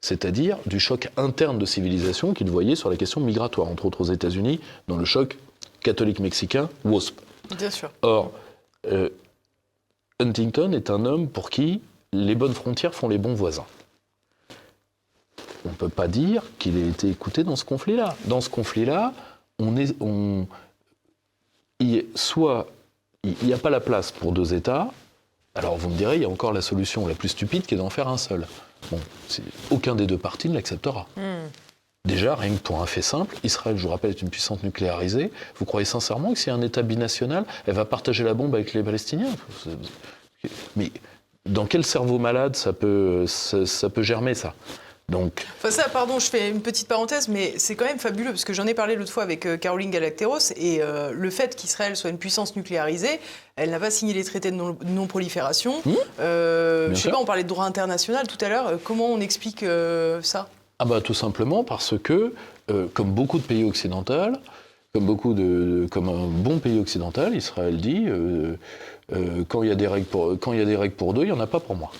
[0.00, 4.12] C'est-à-dire du choc interne de civilisation qu'il voyait sur la question migratoire, entre autres aux
[4.12, 5.38] États-Unis, dans le choc
[5.82, 7.20] catholique mexicain WASP.
[7.56, 7.90] Bien sûr.
[8.02, 8.32] Or,
[8.86, 9.08] euh,
[10.20, 11.80] Huntington est un homme pour qui
[12.12, 13.66] les bonnes frontières font les bons voisins.
[15.64, 18.16] On ne peut pas dire qu'il ait été écouté dans ce conflit-là.
[18.24, 19.12] Dans ce conflit-là,
[19.58, 20.46] on est, on,
[22.14, 22.68] soit
[23.22, 24.90] il n'y a pas la place pour deux États,
[25.54, 27.78] alors vous me direz, il y a encore la solution la plus stupide qui est
[27.78, 28.46] d'en faire un seul.
[28.90, 28.98] Bon,
[29.70, 31.06] aucun des deux partis ne l'acceptera.
[31.16, 31.46] Hmm.
[32.04, 35.30] Déjà, rien que pour un fait simple, Israël, je vous rappelle, est une puissance nucléarisée.
[35.56, 38.54] Vous croyez sincèrement que s'il y a un État binational, elle va partager la bombe
[38.56, 39.30] avec les Palestiniens?
[40.74, 40.90] Mais
[41.46, 44.52] dans quel cerveau malade ça peut, ça, peut germer ça?
[45.08, 45.46] Donc...
[45.58, 48.52] Enfin ça, pardon, je fais une petite parenthèse, mais c'est quand même fabuleux, parce que
[48.52, 52.10] j'en ai parlé l'autre fois avec euh, Caroline Galacteros, et euh, le fait qu'Israël soit
[52.10, 53.20] une puissance nucléarisée,
[53.54, 55.82] elle n'a pas signé les traités de non-prolifération.
[55.84, 55.92] Mmh.
[56.18, 59.64] Euh, je sais pas, on parlait de droit international tout à l'heure, comment on explique
[60.22, 60.48] ça?
[60.82, 62.34] Ah bah tout simplement parce que,
[62.94, 64.32] comme beaucoup de pays occidentaux,
[64.92, 68.06] comme, beaucoup de, comme un bon pays occidental, Israël dit
[69.12, 71.14] euh, quand il y a des règles pour, quand il y a des règles pour
[71.14, 71.90] deux, il n'y en a pas pour moi.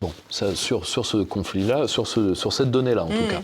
[0.00, 3.30] Bon, ça, sur, sur ce conflit-là, sur, ce, sur cette donnée-là en tout mm.
[3.30, 3.42] cas.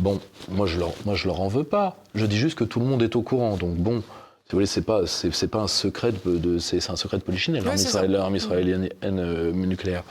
[0.00, 1.96] Bon, moi je leur, moi je leur en veux pas.
[2.14, 3.56] Je dis juste que tout le monde est au courant.
[3.56, 7.18] Donc bon, si vous voulez, c'est pas, c'est, pas un secret de, c'est, un secret
[7.18, 7.64] de polichinelle,
[8.08, 10.04] l'armée israélienne, euh, nucléaire.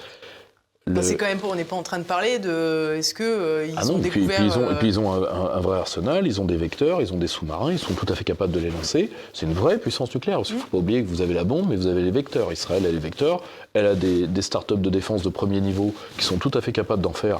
[1.01, 2.95] C'est quand même pas, on n'est pas en train de parler de.
[2.97, 5.59] Est-ce que euh, ils ah ont découvert puis, ils ont, et puis ils ont un,
[5.61, 8.25] vrai arsenal, ils ont des vecteurs, ils ont des sous-marins, ils sont tout à fait
[8.25, 9.09] capables de les lancer.
[9.31, 10.41] C'est une vraie puissance nucléaire.
[10.47, 12.51] Il ne faut pas oublier que vous avez la bombe, mais vous avez les vecteurs.
[12.51, 13.41] Israël a les vecteurs,
[13.73, 16.73] elle a des, des start-up de défense de premier niveau qui sont tout à fait
[16.73, 17.39] capables d'en faire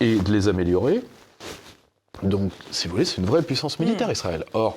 [0.00, 1.02] et de les améliorer.
[2.22, 4.12] Donc, si vous voulez, c'est une vraie puissance militaire, mm.
[4.12, 4.44] Israël.
[4.52, 4.76] Or,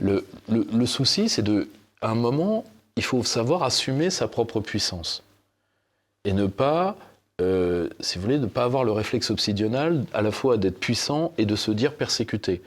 [0.00, 1.68] le, le, le souci, c'est de,
[2.00, 2.64] à un moment,
[2.96, 5.22] il faut savoir assumer sa propre puissance
[6.24, 6.96] et ne pas
[7.42, 10.78] euh, si vous voulez, de ne pas avoir le réflexe obsidional à la fois d'être
[10.78, 12.62] puissant et de se dire persécuté.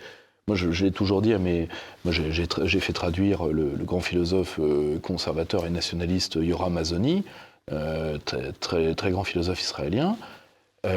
[0.47, 1.67] Moi, je, l'ai toujours dit à mes.
[2.05, 7.23] Moi, j'ai fait traduire le, grand philosophe euh, conservateur et nationaliste Yoram Mazoni,
[7.71, 8.17] euh,
[8.59, 10.17] très, très, grand philosophe israélien,
[10.83, 10.89] qui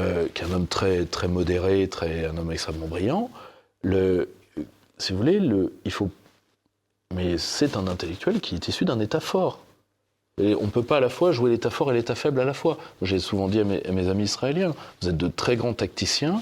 [0.42, 3.30] est un homme très, très modéré, très, un homme extrêmement brillant.
[3.82, 4.28] Le,
[4.98, 6.10] si vous voulez, le, il faut.
[7.14, 9.58] Mais c'est un intellectuel qui est issu d'un État fort.
[10.38, 12.54] On ne peut pas à la fois jouer l'état fort et l'état faible à la
[12.54, 12.78] fois.
[13.02, 16.40] J'ai souvent dit à mes, amis israéliens, vous êtes de très grands tacticiens,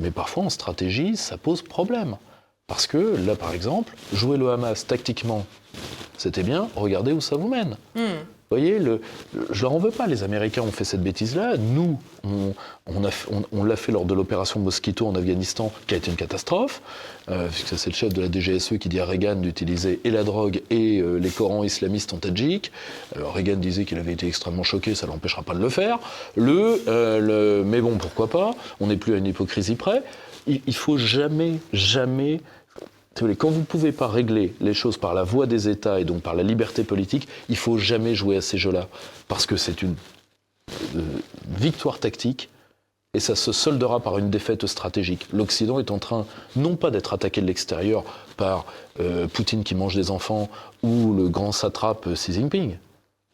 [0.00, 2.16] mais parfois en stratégie, ça pose problème.
[2.66, 5.44] Parce que là, par exemple, jouer le Hamas tactiquement,
[6.16, 7.76] c'était bien, regardez où ça vous mène.
[7.94, 8.24] Hmm.
[8.52, 8.80] Vous voyez,
[9.52, 10.08] je leur en veux pas.
[10.08, 11.56] Les Américains ont fait cette bêtise-là.
[11.56, 16.82] Nous, on, l'a fait lors de l'opération Mosquito en Afghanistan, qui a été une catastrophe.
[17.28, 20.62] Euh, c'est le chef de la DGSE qui dit à Reagan d'utiliser et la drogue
[20.68, 22.72] et euh, les Corans islamistes en Tadjik.
[23.14, 26.00] Reagan disait qu'il avait été extrêmement choqué, ça l'empêchera pas de le faire.
[26.34, 30.02] Le, euh, le, mais bon, pourquoi pas On n'est plus à une hypocrisie près.
[30.48, 32.40] Il, il faut jamais, jamais
[33.14, 36.22] quand vous ne pouvez pas régler les choses par la voie des États et donc
[36.22, 38.88] par la liberté politique, il faut jamais jouer à ces jeux-là.
[39.28, 39.96] Parce que c'est une
[40.96, 41.02] euh,
[41.48, 42.48] victoire tactique
[43.12, 45.26] et ça se soldera par une défaite stratégique.
[45.32, 48.04] L'Occident est en train, non pas d'être attaqué de l'extérieur
[48.36, 48.66] par
[49.00, 50.48] euh, Poutine qui mange des enfants
[50.82, 52.76] ou le grand satrape Xi Jinping.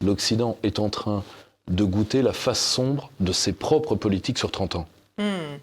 [0.02, 1.22] L'Occident est en train
[1.68, 4.86] de goûter la face sombre de ses propres politiques sur 30 ans.
[5.18, 5.58] Hmm.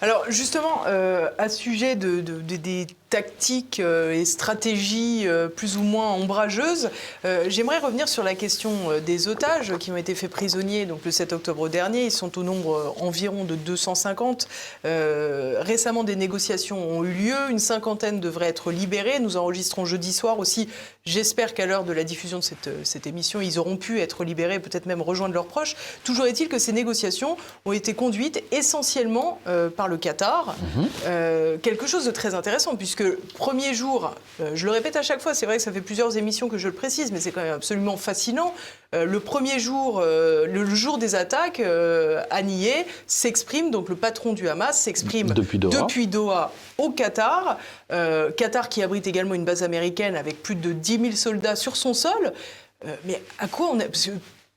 [0.00, 6.12] Alors justement, euh, à sujet de, des tactiques euh, et stratégies euh, plus ou moins
[6.12, 6.90] ombrageuses,
[7.48, 8.72] j'aimerais revenir sur la question
[9.04, 12.04] des otages qui ont été faits prisonniers donc le 7 octobre dernier.
[12.04, 14.48] Ils sont au nombre environ de 250.
[14.84, 17.36] récemment, des négociations ont eu lieu.
[17.50, 19.18] Une cinquantaine devraient être libérés.
[19.18, 20.68] Nous enregistrons jeudi soir aussi.
[21.04, 24.60] J'espère qu'à l'heure de la diffusion de cette, cette émission, ils auront pu être libérés,
[24.60, 25.76] peut-être même rejoindre leurs proches.
[26.04, 29.40] Toujours est-il que ces négociations ont été conduites essentiellement
[29.76, 30.56] par le Qatar.
[31.06, 32.95] Euh, quelque chose de très intéressant, puisque
[33.34, 36.16] premier jour, euh, je le répète à chaque fois, c'est vrai que ça fait plusieurs
[36.16, 38.54] émissions que je le précise, mais c'est quand même absolument fascinant.
[38.94, 41.60] Euh, le premier jour, le jour des attaques,
[42.30, 46.52] Aniyeh s'exprime, donc le patron du Hamas s'exprime depuis Doha.
[46.78, 47.58] au Qatar.
[48.36, 51.94] Qatar qui abrite également une base américaine avec plus de 10 000 soldats sur son
[51.94, 52.32] sol.
[53.04, 53.84] mais à quoi on a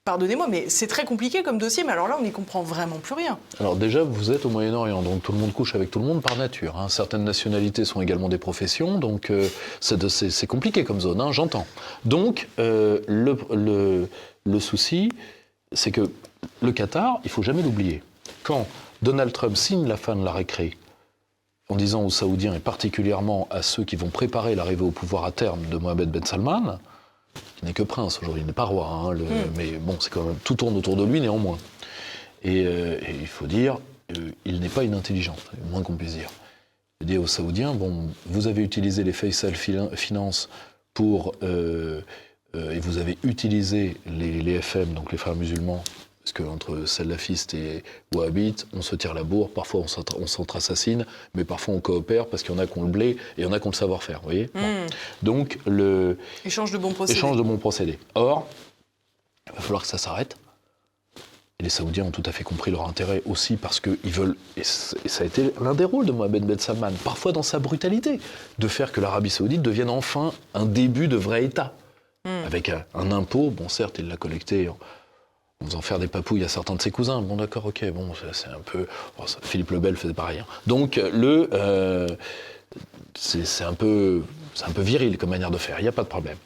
[0.09, 3.13] pardonnez-moi, mais c'est très compliqué comme dossier, mais alors là, on n'y comprend vraiment plus
[3.13, 3.37] rien.
[3.59, 6.23] Alors déjà, vous êtes au Moyen-Orient, donc tout le monde couche avec tout le monde
[6.23, 6.79] par nature.
[6.79, 6.89] Hein.
[6.89, 9.47] Certaines nationalités sont également des professions, donc euh,
[9.81, 11.67] c'est compliqué comme zone, hein, j'entends.
[12.05, 15.11] Donc, euh, le, souci,
[15.73, 16.09] c'est que
[16.63, 18.01] le Qatar, il faut jamais l'oublier.
[18.41, 18.65] Quand
[19.03, 20.75] Donald Trump signe la fin de la récré,
[21.69, 25.31] en disant aux Saoudiens et particulièrement à ceux qui vont préparer l'arrivée au pouvoir à
[25.31, 26.79] terme de Mohamed Ben Salman,
[27.59, 29.27] qui n'est que prince aujourd'hui, il n'est pas roi, hein, hmm.
[29.57, 31.57] mais bon, c'est quand même tout tourne autour de lui néanmoins.
[32.41, 33.79] Et, euh, il faut dire,
[34.17, 35.35] euh, il n'est pas inintelligent,
[35.69, 36.29] moins qu'on puisse dire.
[37.01, 40.49] Il dit aux Saoudiens, bon, vous avez utilisé les Faisal Finance
[40.93, 42.01] pour euh,
[42.55, 45.83] et vous avez utilisé les, les, FM, donc les frères musulmans,
[46.29, 51.73] parce qu'entre salafistes et wahhabites, on se tire la bourre, parfois on s'entre-assassine, mais parfois
[51.73, 53.51] on coopère parce qu'il y en a qui ont le blé et il y en
[53.51, 54.49] a qui ont le savoir-faire, vous voyez?
[54.53, 54.85] Hmm.
[55.23, 56.17] Donc, le...
[56.45, 57.17] Échange de bons procédés.
[57.17, 57.97] Échange de bons procédés.
[58.13, 58.47] Or,
[59.47, 60.37] il va falloir que ça s'arrête.
[61.59, 64.63] Et les Saoudiens ont tout à fait compris leur intérêt aussi parce qu'ils veulent, et
[64.63, 68.19] ça a été l'un des rôles de Mohamed Ben Salman, parfois dans sa brutalité,
[68.59, 71.73] de faire que l'Arabie Saoudite devienne enfin un début de vrai État.
[72.25, 72.45] Hmm.
[72.45, 74.77] Avec un, impôt, bon certes, il l'a collecté en,
[75.63, 77.21] faisant faire des papouilles à certains de ses cousins.
[77.21, 78.87] Bon d'accord, ok, bon, c'est un peu...
[79.41, 80.43] Philippe le Bel faisait pareil.
[80.67, 81.49] Donc le...
[81.53, 82.07] Euh,
[83.15, 84.23] c'est un, peu,
[84.77, 86.37] viril comme manière de faire, il n'y a pas de problème.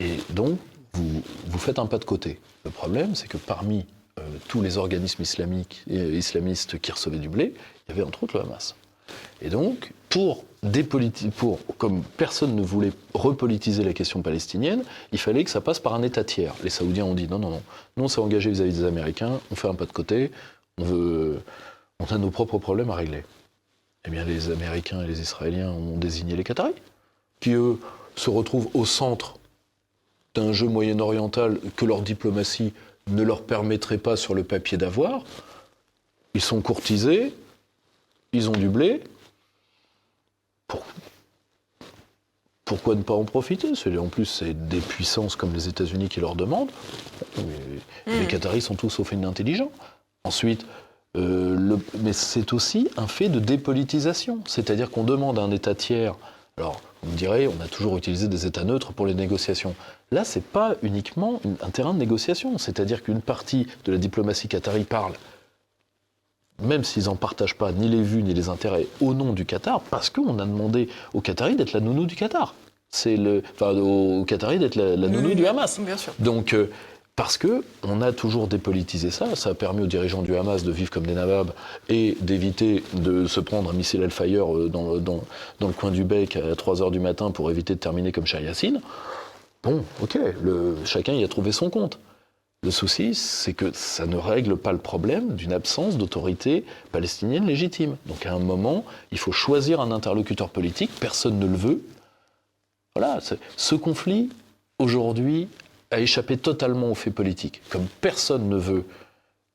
[0.00, 0.58] Et donc,
[0.94, 2.40] vous, faites un pas de côté.
[2.64, 3.84] Le problème, c'est que parmi
[4.18, 7.54] euh, tous les organismes islamiques islamistes qui recevaient du blé,
[7.86, 8.74] il y avait entre autres le Hamas.
[9.40, 9.92] Et donc,
[11.30, 15.94] pour, comme personne ne voulait repolitiser la question palestinienne, il fallait que ça passe par
[15.94, 16.54] un État tiers.
[16.62, 17.62] Les Saoudiens ont dit non, non, non,
[17.96, 20.30] nous on s'est vis-à-vis des Américains, on fait un pas de côté,
[20.78, 21.40] on, veut,
[21.98, 23.24] on a nos propres problèmes à régler.
[24.06, 26.74] Eh bien, les Américains et les Israéliens ont désigné les Qataris,
[27.40, 27.78] qui eux
[28.16, 29.38] se retrouvent au centre
[30.34, 32.72] d'un jeu moyen-oriental que leur diplomatie
[33.10, 35.24] ne leur permettrait pas sur le papier d'avoir.
[36.34, 37.34] Ils sont courtisés,
[38.32, 39.02] ils ont du blé.
[42.64, 43.72] Pourquoi ne pas en profiter?
[43.98, 46.70] En plus, c'est des puissances comme les États-Unis qui leur demandent.
[48.06, 48.26] Les hmm.
[48.28, 49.72] Qataris sont tous sauf intelligents.
[50.24, 50.64] Ensuite,
[51.16, 54.40] euh, mais c'est aussi un fait de dépolitisation.
[54.46, 56.14] C'est-à-dire qu'on demande à un État tiers.
[56.56, 59.74] Alors, vous me direz, on a toujours utilisé des États neutres pour les négociations.
[60.10, 62.56] Là, ce n'est pas uniquement un terrain de négociation.
[62.58, 65.14] C'est-à-dire qu'une partie de la diplomatie qatari parle,
[66.62, 69.80] même s'ils n'en partagent pas ni les vues ni les intérêts, au nom du Qatar,
[69.80, 72.54] parce qu'on a demandé aux Qataris d'être la nounou du Qatar.
[72.88, 75.80] C'est le, enfin, aux Qataris d'être la, nounou du Hamas.
[75.80, 76.12] Bien sûr.
[76.18, 76.70] Donc, euh,
[77.16, 79.34] parce que on a toujours dépolitisé ça.
[79.34, 81.52] Ça a permis aux dirigeants du Hamas de vivre comme des nababs
[81.88, 85.22] et d'éviter de se prendre un missile Hellfire euh, dans, dans,
[85.60, 88.24] dans, le coin du bec à 3 h du matin pour éviter de terminer comme
[88.26, 88.80] Yassine.
[89.62, 91.98] Bon, ok, le, chacun y a trouvé son compte.
[92.64, 97.96] Le souci, c'est que ça ne règle pas le problème d'une absence d'autorité palestinienne légitime.
[98.06, 101.82] Donc à un moment, il faut choisir un interlocuteur politique, personne ne le veut.
[102.94, 103.18] Voilà,
[103.56, 104.30] ce conflit,
[104.78, 105.48] aujourd'hui,
[105.90, 107.62] a échappé totalement aux faits politiques.
[107.68, 108.84] Comme personne ne veut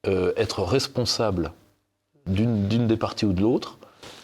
[0.06, 1.54] euh, être responsable
[2.26, 3.78] d'une des parties ou de l'autre,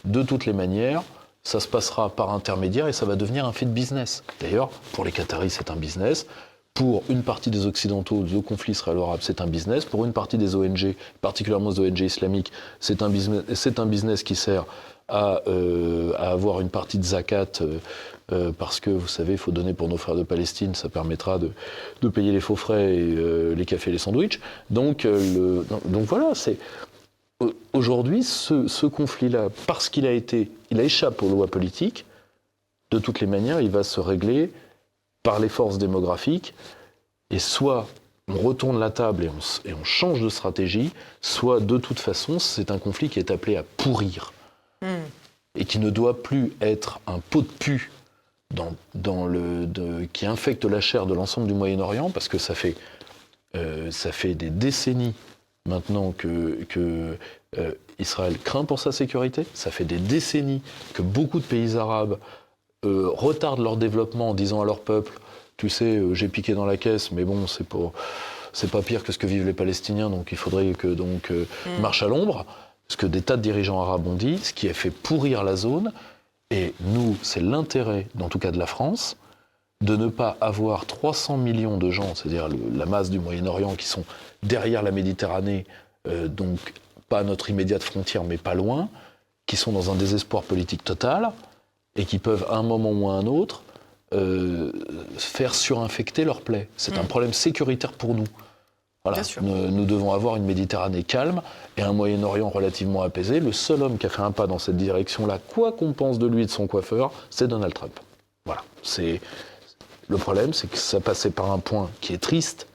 [0.04, 1.02] de toutes les manières,
[1.42, 4.24] ça se passera par intermédiaire et ça va devenir un fait de business.
[4.40, 6.26] D'ailleurs, pour les Qataris, c'est un business.
[6.74, 9.84] Pour une partie des Occidentaux, du conflit israélo-arabe, c'est un business.
[9.84, 14.34] Pour une partie des ONG, particulièrement les ONG islamiques, c'est un business, un business qui
[14.34, 14.66] sert
[15.06, 17.78] à, euh, à, avoir une partie de zakat, euh,
[18.32, 21.38] euh, parce que, vous savez, il faut donner pour nos frères de Palestine, ça permettra
[21.38, 21.52] de,
[22.02, 24.40] de payer les faux frais et les cafés et les sandwichs.
[24.70, 26.58] Donc, le, donc voilà, c'est
[27.72, 32.06] Aujourd'hui, ce, conflit-là, parce qu'il a été, il a échappé aux lois politiques,
[32.90, 34.50] de toutes les manières, il va se régler
[35.24, 36.54] par les forces démographiques,
[37.30, 37.88] et soit
[38.28, 39.24] on retourne la table
[39.64, 43.56] et on, change de stratégie, soit de toute façon, c'est un conflit qui est appelé
[43.56, 44.32] à pourrir,
[44.82, 45.02] hmm.
[45.56, 47.90] et qui ne doit plus être un pot de pu
[48.94, 52.76] dans, le, qui infecte la chair de l'ensemble du Moyen-Orient, parce que ça fait,
[53.56, 55.14] euh, ça fait des décennies
[55.66, 57.16] maintenant que, euh,
[57.98, 59.46] Israël craint pour sa sécurité.
[59.54, 62.18] Ça fait des décennies que beaucoup de pays arabes
[62.84, 65.18] euh, retardent leur développement en disant à leur peuple
[65.56, 67.92] Tu sais, euh, j'ai piqué dans la caisse, mais bon, c'est pas,
[68.52, 71.80] c'est pas pire que ce que vivent les Palestiniens, donc il faudrait que donc mm.
[71.80, 72.46] marche à l'ombre.
[72.88, 75.56] Ce que des tas de dirigeants arabes ont dit, ce qui a fait pourrir la
[75.56, 75.92] zone.
[76.50, 79.16] Et nous, c'est l'intérêt, en tout cas de la France,
[79.80, 84.04] de ne pas avoir 300 millions de gens, c'est-à-dire la masse du Moyen-Orient, qui sont
[84.42, 85.66] derrière la Méditerranée,
[86.06, 86.74] euh, donc
[87.08, 88.88] pas à notre immédiate frontière, mais pas loin,
[89.46, 91.32] qui sont dans un désespoir politique total
[91.96, 93.62] et qui peuvent, à un moment ou à un autre,
[94.12, 94.72] euh,
[95.16, 96.68] faire surinfecter leur plaie.
[96.76, 97.08] C'est un mm.
[97.08, 98.26] problème sécuritaire pour nous.
[99.04, 99.22] Voilà.
[99.42, 101.42] Nous, nous, devons avoir une Méditerranée calme
[101.76, 103.38] et un Moyen-Orient relativement apaisé.
[103.38, 106.26] Le seul homme qui a fait un pas dans cette direction-là, quoi qu'on pense de
[106.26, 108.00] lui et de son coiffeur, c'est Donald Trump.
[108.46, 108.62] Voilà.
[108.82, 109.20] C'est
[110.08, 112.66] le problème, c'est que ça passait par un point qui est triste,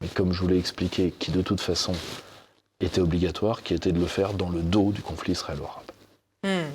[0.00, 1.92] mais comme je vous l'ai expliqué, qui de toute façon
[2.80, 5.84] était obligatoire, qui était de le faire dans le dos du conflit israélo-arabe.
[6.44, 6.70] Hmm.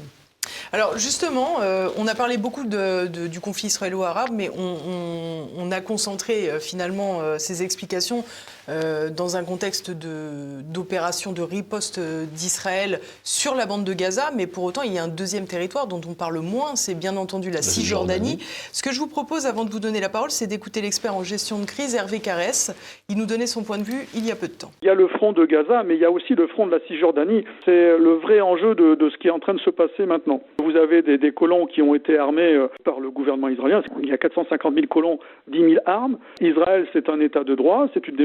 [0.72, 6.60] Alors justement, euh, on a parlé beaucoup du conflit israélo-arabe, mais on, a concentré euh,
[6.60, 8.24] finalement euh, ces explications
[8.68, 14.82] dans un contexte d'opération de, riposte d'Israël sur la bande de Gaza, mais pour autant
[14.82, 18.40] il y a un deuxième territoire dont on parle moins, c'est bien entendu la, Cisjordanie.
[18.72, 21.24] Ce que je vous propose avant de vous donner la parole, c'est d'écouter l'expert en
[21.24, 22.72] gestion de crise, Hervé Carès.
[23.10, 24.72] Il nous donnait son point de vue il y a peu de temps.
[24.82, 26.72] Il y a le front de Gaza, mais il y a aussi le front de
[26.72, 27.44] la Cisjordanie.
[27.66, 30.42] C'est le vrai enjeu de ce qui est en train de se passer maintenant.
[30.60, 33.82] vous avez des, colons qui ont été armés euh, par le gouvernement israélien.
[34.02, 36.18] Il y a 450 000 colons, 10 000 armes.
[36.40, 38.16] Israël, c'est un État de droit, c'est une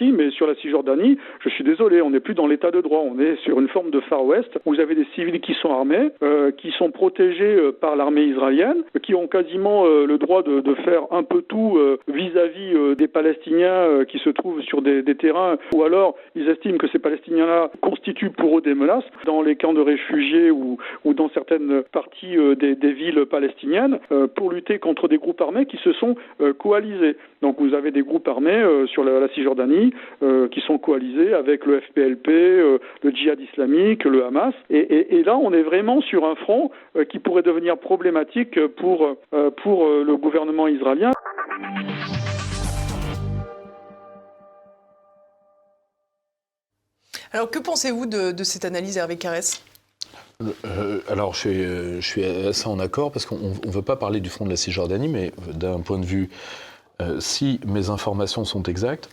[0.00, 3.00] mais sur la Cisjordanie, je suis désolé, on n'est plus dans l'État de droit.
[3.04, 4.58] On est sur une forme de Far West.
[4.64, 8.24] Où vous avez des civils qui sont armés, euh, qui sont protégés euh, par l'armée
[8.24, 11.78] israélienne, qui ont quasiment le droit de, faire un peu tout
[12.08, 16.98] vis-à-vis des Palestiniens qui se trouvent sur des, terrains, ou alors ils estiment que ces
[16.98, 22.36] Palestiniens-là constituent pour eux des menaces dans les camps de réfugiés ou, dans certaines parties
[22.36, 26.52] euh, des, villes palestiniennes euh, pour lutter contre des groupes armés qui se sont euh,
[26.52, 27.16] coalisés.
[27.42, 29.77] Donc vous avez des groupes armés sur la, Cisjordanie
[30.50, 34.54] qui sont coalisés avec le FPLP, le djihad islamique, le Hamas.
[34.70, 36.70] Et, là, on est vraiment sur un front
[37.08, 39.16] qui pourrait devenir problématique pour,
[39.62, 41.12] pour le gouvernement israélien.
[47.32, 49.62] Alors, que pensez-vous de, cette analyse, Hervé Carès
[50.64, 54.44] euh, alors, je suis, assez en accord parce qu'on ne veut pas parler du front
[54.44, 56.30] de la Cisjordanie, mais d'un point de vue,
[57.02, 59.08] euh, si mes informations sont exactes,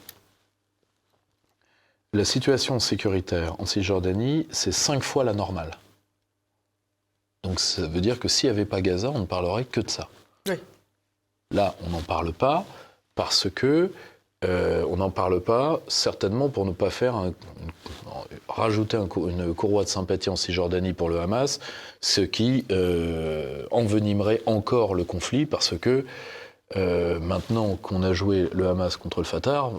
[2.15, 5.71] la situation sécuritaire en Cisjordanie, c'est cinq fois la normale.
[7.43, 9.89] Donc ça veut dire que s'il n'y avait pas Gaza, on ne parlerait que de
[9.89, 10.09] ça.
[10.47, 10.55] Oui.
[11.51, 12.65] Là, on n'en parle pas
[13.13, 13.91] parce que
[14.43, 17.31] euh, on n'en parle pas, certainement pour ne pas faire
[18.47, 21.59] rajouter une courroie de sympathie en Cisjordanie pour le Hamas,
[22.01, 26.05] ce qui euh, envenimerait encore le conflit parce que
[26.75, 29.69] euh, maintenant qu'on a joué le Hamas contre le Fatah,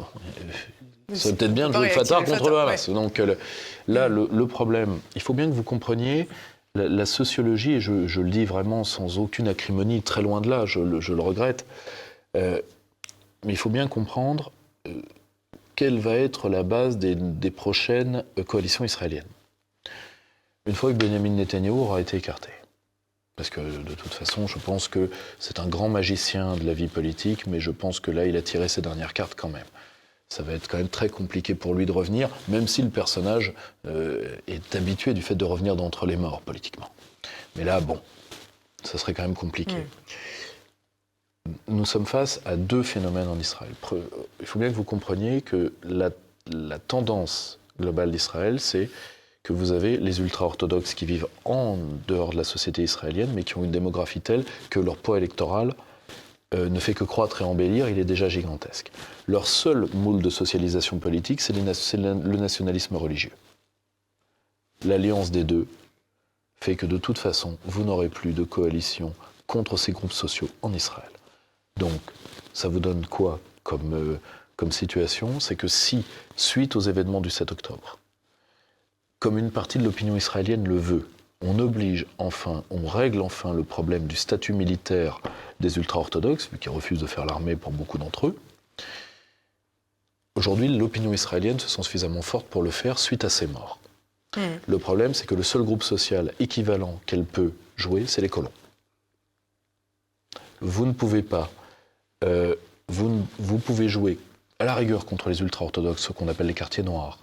[1.13, 2.89] c'est peut-être bien de jouer le Fatah contre le Hamas.
[2.91, 3.21] Donc
[3.89, 6.29] là, le, problème, il faut bien que vous compreniez
[6.75, 10.81] la, sociologie, et je, le dis vraiment sans aucune acrimonie, très loin de là, je,
[10.81, 11.65] le regrette.
[13.47, 14.51] Mais il faut bien comprendre
[14.89, 15.03] euh,
[15.77, 19.29] quelle va être la base des, prochaines coalitions israéliennes.
[20.67, 22.49] Une fois que Benjamin Netanyahu aura été écarté.
[23.37, 26.89] Parce que de toute façon, je pense que c'est un grand magicien de la vie
[26.89, 29.67] politique, mais je pense que là, il a tiré ses dernières cartes quand même.
[30.29, 33.55] Ça va être quand même très compliqué pour lui de revenir, même si le personnage
[33.87, 36.91] euh, est habitué du fait de revenir d'entre les morts politiquement.
[37.55, 38.01] Mais là, bon,
[38.83, 39.77] ça serait quand même compliqué.
[39.77, 39.87] Mm
[41.69, 43.73] nous sommes face à deux phénomènes en Israël.
[44.41, 46.11] Il faut bien que vous compreniez que la,
[46.79, 48.89] tendance globale d'Israël, c'est
[49.43, 53.59] que vous avez les ultra-orthodoxes qui vivent en dehors de la société israélienne, mais qui
[53.59, 55.75] ont une démographie telle que leur poids électoral
[56.55, 58.93] euh, ne fait que croître et embellir, il est déjà gigantesque.
[59.27, 63.33] Leur seul moule de socialisation politique, c'est le nationalisme religieux.
[64.85, 65.67] L'alliance des deux
[66.61, 69.15] fait que de toute façon, vous n'aurez plus de coalition
[69.47, 71.11] contre ces groupes sociaux en Israël.
[71.79, 72.01] Donc,
[72.53, 74.21] ça vous donne quoi comme, euh,
[74.57, 75.41] comme situation?
[75.41, 76.05] C'est que si,
[76.37, 77.99] suite aux événements du 7 octobre,
[79.19, 81.09] comme une partie de l'opinion israélienne le veut,
[81.41, 85.21] on oblige enfin, on règle enfin le problème du statut militaire
[85.61, 88.39] des ultra-orthodoxes, qui refusent de faire l'armée pour beaucoup d'entre eux.
[90.35, 93.79] Aujourd'hui, l'opinion israélienne se sent suffisamment forte pour le faire suite à ces morts.
[94.37, 94.57] Hmm.
[94.67, 98.53] Le problème, c'est que le seul groupe social équivalent qu'elle peut jouer, c'est les colons.
[100.61, 101.51] Vous ne pouvez pas
[102.25, 102.55] euh,
[102.89, 104.19] vous, vous, pouvez jouer
[104.59, 107.19] à la rigueur contre les ultra-orthodoxes, ce qu'on appelle les quartiers noirs.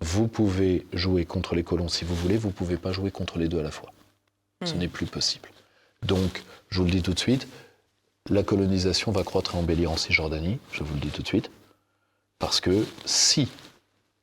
[0.00, 3.38] Vous pouvez jouer contre les colons si vous voulez, vous ne pouvez pas jouer contre
[3.38, 3.92] les deux à la fois.
[4.64, 4.78] Ce hmm.
[4.78, 5.48] n'est plus possible.
[6.02, 7.48] Donc, je vous le dis tout de suite,
[8.30, 11.50] la colonisation va croître et embellir en Cisjordanie, je vous le dis tout de suite,
[12.38, 13.48] parce que si,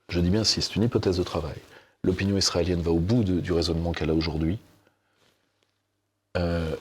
[0.10, 1.58] je dis bien si, c'est une hypothèse de travail,
[2.04, 4.60] l'opinion israélienne va au bout du raisonnement qu'elle a aujourd'hui,
[6.38, 6.76] euh,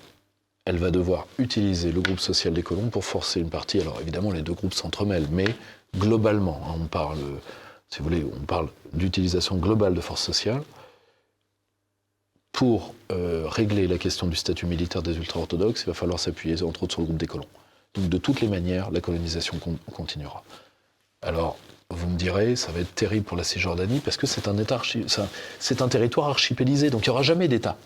[0.64, 3.80] elle va devoir utiliser le groupe social des colons pour forcer une partie.
[3.80, 5.47] Alors évidemment, les deux groupes s'entremêlent, mais
[5.97, 7.18] globalement, hein, on parle,
[7.95, 10.64] si vous voulez, on parle d'utilisation globale de forces sociales
[12.51, 15.82] pour euh, régler la question du statut militaire des ultra-orthodoxes.
[15.82, 17.47] Il va falloir s'appuyer entre autres sur le groupe des colons.
[17.95, 19.61] Donc de toutes les manières, la colonisation
[19.92, 20.42] continuera.
[21.22, 21.57] Alors,
[21.88, 26.28] vous me direz, ça va être terrible pour la Cisjordanie parce que c'est un, territoire
[26.28, 27.76] archipélisé, donc il n'y aura jamais d'État.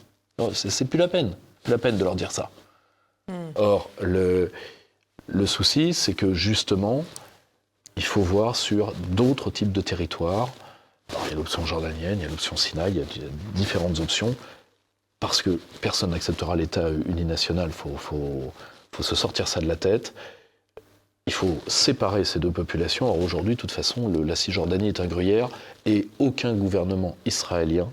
[0.55, 2.51] C'est plus la peine, plus la peine de leur dire ça.
[3.29, 3.51] Hmm.
[3.57, 4.51] Or, le,
[5.45, 7.05] souci, c'est que justement,
[7.99, 10.51] il faut voir sur d'autres types de territoires.
[11.25, 14.37] il y a l'option jordanienne, il y a l'option Sinaï, il y a différentes options,
[15.19, 18.53] parce que personne n'acceptera l'État uninational, il faut,
[19.01, 20.15] se sortir ça de la tête.
[21.27, 23.07] Il faut séparer ces deux populations.
[23.07, 25.49] Or aujourd'hui, de toute façon, la Cisjordanie est un gruyère
[25.85, 27.93] et aucun gouvernement israélien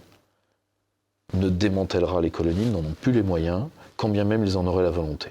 [1.34, 4.84] ne démantèlera les colonies, n'en ont plus les moyens quand bien même ils en auraient
[4.84, 5.30] la volonté.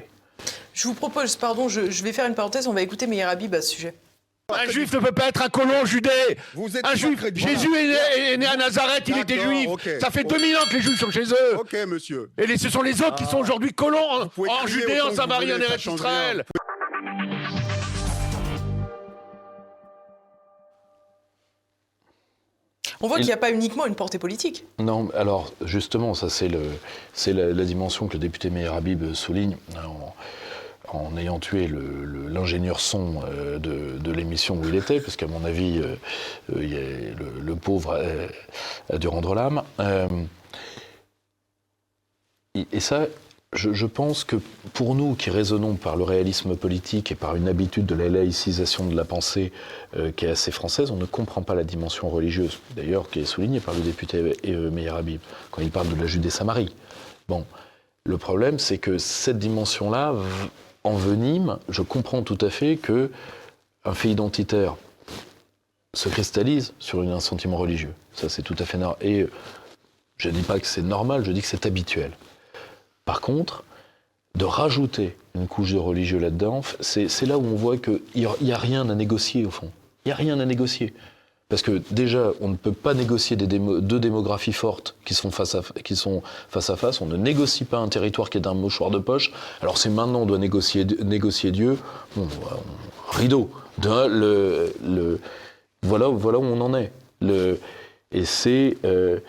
[0.72, 3.62] Je vous propose, pardon, je, vais faire une parenthèse, on va écouter Meir Habib à
[3.62, 3.94] ce sujet.
[4.52, 6.10] Un juif ne peut pas être un colon judé.
[6.84, 7.24] un juif.
[7.34, 9.70] Jésus est né, à Nazareth, il était juif.
[10.00, 11.56] Ça fait 2000 ans que les juifs sont chez eux.
[11.58, 12.30] Ok, monsieur.
[12.36, 13.96] Et ce sont les autres qui sont aujourd'hui colons
[14.36, 16.44] en, Judée, en Samarie, en Eretz Israël.
[23.00, 24.66] On voit qu'il n'y a pas uniquement une portée politique.
[24.78, 29.56] Non, alors justement, ça c'est la, la, dimension que le député Meir Habib souligne
[30.94, 31.68] en, ayant tué
[32.28, 35.96] l'ingénieur son euh, de, l'émission où il était, parce qu'à mon avis, euh,
[36.56, 38.00] euh, le, pauvre
[38.92, 39.62] a, dû rendre l'âme.
[42.72, 43.06] et ça,
[43.52, 44.36] je, pense que
[44.72, 48.86] pour nous qui raisonnons par le réalisme politique et par une habitude de la laïcisation
[48.86, 49.52] de la pensée
[50.16, 53.60] qui est assez française, on ne comprend pas la dimension religieuse, d'ailleurs qui est soulignée
[53.60, 54.34] par le député
[54.70, 55.20] Meir Habib,
[55.50, 56.74] quand il parle de la Judée-Samarie.
[57.28, 57.44] Bon,
[58.04, 60.14] le problème c'est que cette dimension-là
[60.84, 63.10] envenime, je comprends tout à fait que
[63.84, 64.76] un fait identitaire
[65.94, 67.94] se cristallise sur un sentiment religieux.
[68.12, 68.98] Ça c'est tout à fait normal.
[69.00, 69.26] Et
[70.16, 72.12] je ne dis pas que c'est normal, je dis que c'est habituel.
[73.04, 73.64] Par contre,
[74.36, 78.58] de rajouter une couche de religieux là-dedans, c'est là où on voit qu'il n'y a,
[78.58, 79.70] rien à négocier au fond.
[80.04, 80.92] Il n'y a rien à négocier.
[81.54, 85.62] Parce que déjà, on ne peut pas négocier deux démographies fortes qui sont, face à,
[85.84, 87.00] qui sont face à face.
[87.00, 89.30] On ne négocie pas un territoire qui est un mouchoir de poche.
[89.62, 91.78] Alors c'est maintenant on doit négocier, Dieu.
[92.16, 92.26] Bon,
[93.08, 93.50] rideau.
[95.84, 96.90] Voilà, où on en est.
[98.10, 98.76] Et c'est...
[98.84, 99.20] Euh,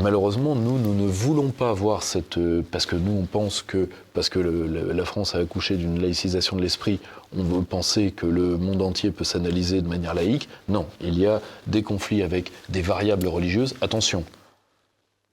[0.00, 2.38] malheureusement, nous, nous ne voulons pas voir cette...
[2.38, 6.56] Euh, parce que nous, on pense que, parce que la France a accouché d'une laïcisation
[6.56, 7.00] de l'esprit,
[7.34, 10.48] on veut penser que le monde entier peut s'analyser de manière laïque.
[10.68, 13.74] Non, il y a des conflits avec des variables religieuses.
[13.80, 14.24] Attention,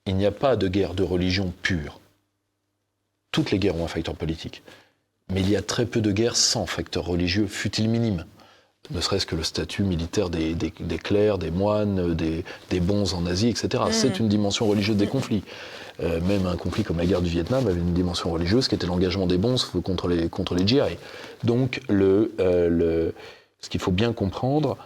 [0.05, 1.99] il n'y a pas de guerre de religion pure.
[3.31, 4.63] Toutes les guerres ont un facteur politique.
[5.29, 8.25] Mais il y a très peu de guerres sans facteur religieux, fut-il minime
[8.91, 10.55] ne serait-ce que le statut militaire des,
[11.01, 13.83] clercs, des moines, des, bons en Asie, etc.
[13.87, 13.91] Mm.
[13.91, 15.43] C'est une dimension religieuse des conflits.
[15.99, 18.87] Euh, même un conflit comme la guerre du Vietnam avait une dimension religieuse qui était
[18.87, 20.79] l'engagement des bons contre les, contre GI.
[21.43, 23.11] Donc, euh,
[23.59, 24.77] ce qu'il faut bien comprendre,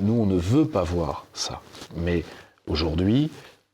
[0.00, 1.60] nous, on ne veut pas voir ça.
[1.96, 2.24] Mais
[2.68, 3.30] aujourd'hui,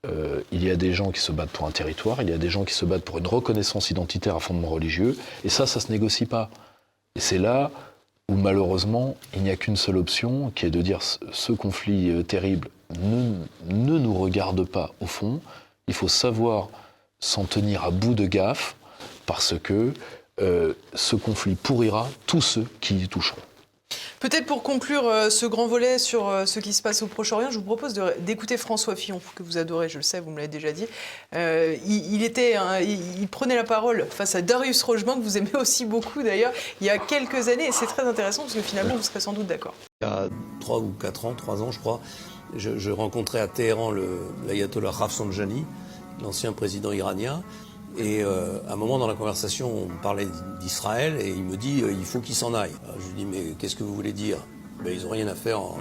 [0.07, 2.39] euh, il y a des gens qui se battent pour un territoire, il y a
[2.39, 5.81] des gens qui se battent pour une reconnaissance identitaire à fondement religieux, et ça, ça
[5.81, 6.51] ne se négocie pas.
[7.17, 7.71] Et c'est là
[8.29, 12.69] où malheureusement il n'y a qu'une seule option, qui est de dire ce conflit terrible
[12.99, 15.41] ne, nous regarde pas au fond,
[15.89, 16.69] il faut savoir
[17.21, 18.77] s'en tenir à bout de gaffe,
[19.27, 19.93] parce que
[20.41, 23.43] euh, ce conflit pourrira tous ceux qui y toucheront.
[24.23, 27.51] Peut-être pour conclure euh, ce grand volet sur euh, ce qui se passe au Proche-Orient,
[27.51, 30.47] je vous propose d'écouter François Fillon, que vous adorez, je le sais, vous me l'avez
[30.47, 30.87] déjà dit.
[31.35, 35.85] Euh, il, était, il, prenait la parole face à Darius Rochemin, que vous aimez aussi
[35.87, 39.03] beaucoup d'ailleurs, il y a quelques années, et c'est très intéressant parce que finalement, vous
[39.03, 39.75] serez sans doute d'accord.
[40.01, 40.29] Il y a
[40.61, 42.01] trois ou quatre ans, trois ans je crois,
[42.57, 43.93] je, rencontrais à Téhéran
[44.47, 45.65] l'ayatollah Rafsanjani,
[46.23, 47.43] l'ancien président iranien,
[47.99, 50.27] et euh, à un moment dans la conversation, on parlait
[50.61, 52.77] d'Israël et il me dit euh, il faut qu'ils s'en aillent.
[52.99, 54.39] je lui dis mais qu'est-ce que vous voulez dire?
[54.83, 55.79] Ben, Ils n'ont rien à faire en,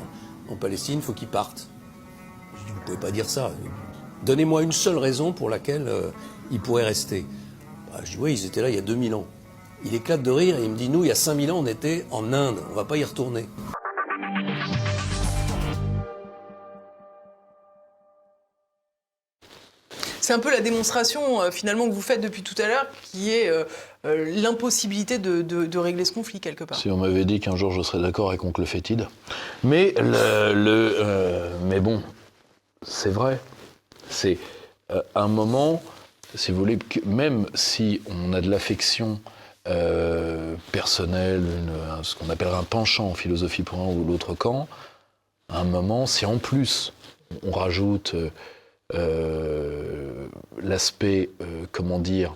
[0.60, 1.70] Palestine, il faut qu'ils partent.
[2.54, 3.52] Je lui dis vous ne pouvez pas dire ça.
[4.26, 6.10] Donnez-moi une seule raison pour laquelle euh,
[6.52, 7.26] ils pourraient rester.
[7.94, 9.26] Ben, je dis oui, ils étaient là il y a 2000 ans.
[9.86, 11.66] Il éclate de rire et il me dit nous, il y a 5000 ans, on
[11.66, 13.48] était en Inde, on ne va pas y retourner.
[20.32, 23.32] C'est un peu la démonstration euh, finalement que vous faites depuis tout à l'heure, qui
[23.32, 23.66] est euh,
[24.06, 26.78] euh, l'impossibilité de, régler ce conflit quelque part.
[26.80, 29.10] Si on m'avait dit qu'un jour je serais d'accord avec Oncle Fétide.
[29.66, 32.02] Mais, le, mais bon,
[32.82, 33.42] c'est vrai.
[34.10, 34.38] C'est
[35.16, 35.84] un moment,
[36.34, 39.20] si vous voulez, même si on a de l'affection
[40.72, 41.44] personnelle,
[42.04, 44.70] ce qu'on appellerait un penchant en philosophie pour un ou l'autre camp,
[45.50, 46.94] à un moment, si en plus
[47.44, 48.30] on rajoute euh,
[50.62, 52.36] l'aspect, euh, comment dire,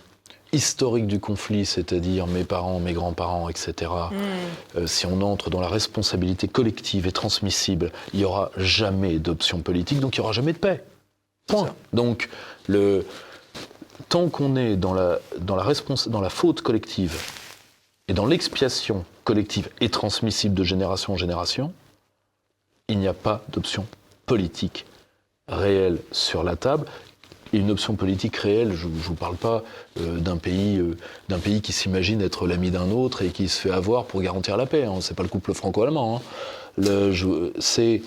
[0.51, 3.74] historique du conflit, c'est-à-dire mes parents, mes grands-parents, etc.,
[4.12, 4.16] mm.
[4.78, 9.60] euh, si on entre dans la responsabilité collective et transmissible, il n'y aura jamais d'option
[9.60, 10.84] politique, donc il n'y aura jamais de paix.
[11.47, 11.76] Point.
[11.93, 12.30] Donc,
[12.68, 13.06] le,
[14.10, 15.66] tant qu'on est dans la, dans, la
[16.08, 17.22] dans la faute collective
[18.08, 21.74] et dans l'expiation collective et transmissible de génération en génération,
[22.88, 23.86] il n'y a pas d'option
[24.26, 24.86] politique
[25.47, 26.85] réelle sur la table
[27.57, 28.73] une option politique réelle.
[28.73, 29.63] Je ne vous parle pas
[29.99, 30.97] euh, d'un pays, euh,
[31.29, 34.57] d'un pays qui s'imagine être l'ami d'un autre et qui se fait avoir pour garantir
[34.57, 34.85] la paix.
[34.85, 34.99] Hein.
[35.01, 36.21] C'est pas le couple franco-allemand.
[36.79, 37.51] Hein.
[37.59, 38.01] C'est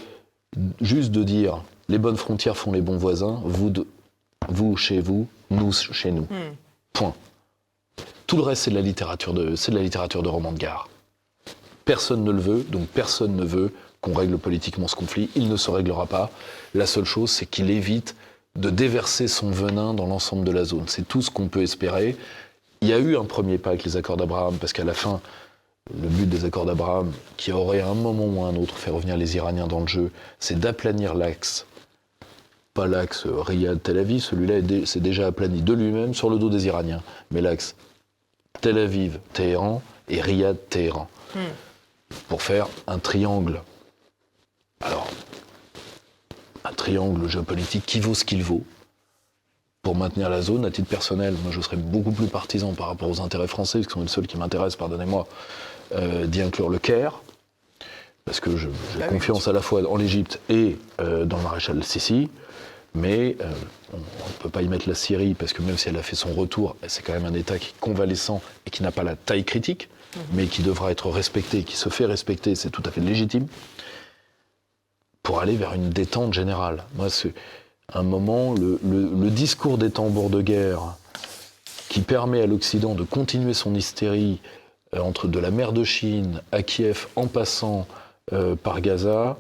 [0.80, 3.41] juste de dire les bonnes frontières font les bons voisins.
[3.45, 3.72] Vous,
[4.49, 6.22] vous chez vous, nous chez nous.
[6.22, 6.55] Hmm.
[6.93, 7.14] Point.
[8.26, 10.59] Tout le reste, c'est de la littérature de, c'est de la littérature de roman de
[10.59, 10.89] gare.
[11.86, 15.31] Personne ne le veut, donc personne ne veut qu'on règle politiquement ce conflit.
[15.35, 16.31] Il ne se réglera pas.
[16.75, 18.15] La seule chose, c'est qu'il évite
[18.57, 20.85] de déverser son venin dans l'ensemble de la zone.
[20.87, 22.17] C'est tout ce qu'on peut espérer.
[22.81, 25.21] Il y a eu un premier pas avec les accords d'Abraham, parce qu'à la fin,
[25.95, 28.91] le but des accords d'Abraham, qui aurait à un moment ou à un autre fait
[28.91, 31.67] revenir les Iraniens dans le jeu, c'est d'aplanir l'axe.
[32.75, 37.03] Pas l'axe Riyad-Tel Aviv, celui-là c'est déjà aplani de lui-même sur le dos des Iraniens,
[37.31, 37.75] mais l'axe
[38.61, 41.09] Tel Aviv-Téhéran et Riyad-Téhéran.
[41.35, 41.41] Hmm.
[42.29, 43.61] Pour faire un triangle.
[44.81, 45.09] Alors,
[46.64, 48.64] un triangle géopolitique qui vaut ce qu'il vaut,
[49.89, 50.66] pour maintenir la zone.
[50.66, 53.91] À titre personnel, moi je serais beaucoup plus partisan par rapport aux intérêts français, qui
[53.91, 55.26] sont les seuls qui m'intéressent, pardonnez-moi,
[55.95, 57.22] euh, d'y inclure le Caire,
[58.26, 58.68] parce que j'ai
[58.99, 62.29] bah confiance à la fois en l'Égypte et euh, dans le maréchal Sissi,
[62.95, 63.51] mais euh,
[63.95, 66.16] on ne peut pas y mettre la Syrie, parce que même si elle a fait
[66.16, 69.16] son retour, c'est quand même un État qui est convalescent et qui n'a pas la
[69.16, 70.22] taille critique, mhm.
[70.35, 73.47] mais qui devra être respecté, qui se fait respecter, c'est tout à fait légitime,
[75.29, 76.85] pour aller vers une détente générale.
[76.95, 77.35] Moi, c'est
[77.93, 80.97] un moment, le, discours des tambours de guerre
[81.91, 84.41] qui permet à l'Occident de continuer son hystérie
[84.95, 87.87] euh, entre de la mer de Chine à Kiev en passant
[88.33, 89.37] euh, par Gaza,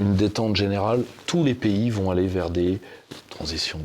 [0.00, 2.80] une détente générale, tous les pays vont aller vers des
[3.30, 3.78] transitions,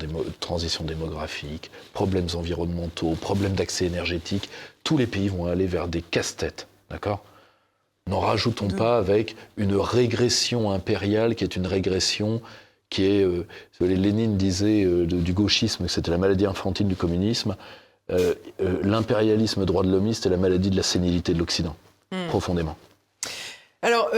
[0.84, 4.50] démographiques, problèmes environnementaux, problèmes d'accès énergétique,
[4.84, 7.24] tous les pays vont aller vers des casse-têtes, d'accord?
[8.10, 12.42] N'en rajoutons pas avec une régression impériale qui est une régression
[12.90, 13.46] qui est, euh,
[13.80, 17.56] Lénine disait euh, du gauchisme que c'était la maladie infantile du communisme,
[18.10, 18.34] euh,
[18.82, 21.76] l'impérialisme droit de l'homiste est la maladie de la sénilité de l'Occident,
[22.12, 22.30] hmm.
[22.30, 22.76] profondément.
[23.84, 24.10] Alors,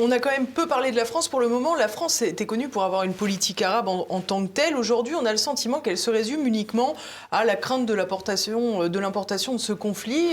[0.00, 1.74] on a quand même peu parlé de la France pour le moment.
[1.74, 4.76] La France était connue pour avoir une politique arabe en, tant que telle.
[4.76, 6.94] Aujourd'hui, on a le sentiment qu'elle se résume uniquement
[7.30, 10.32] à la crainte de l'importation de, l'importation de ce conflit.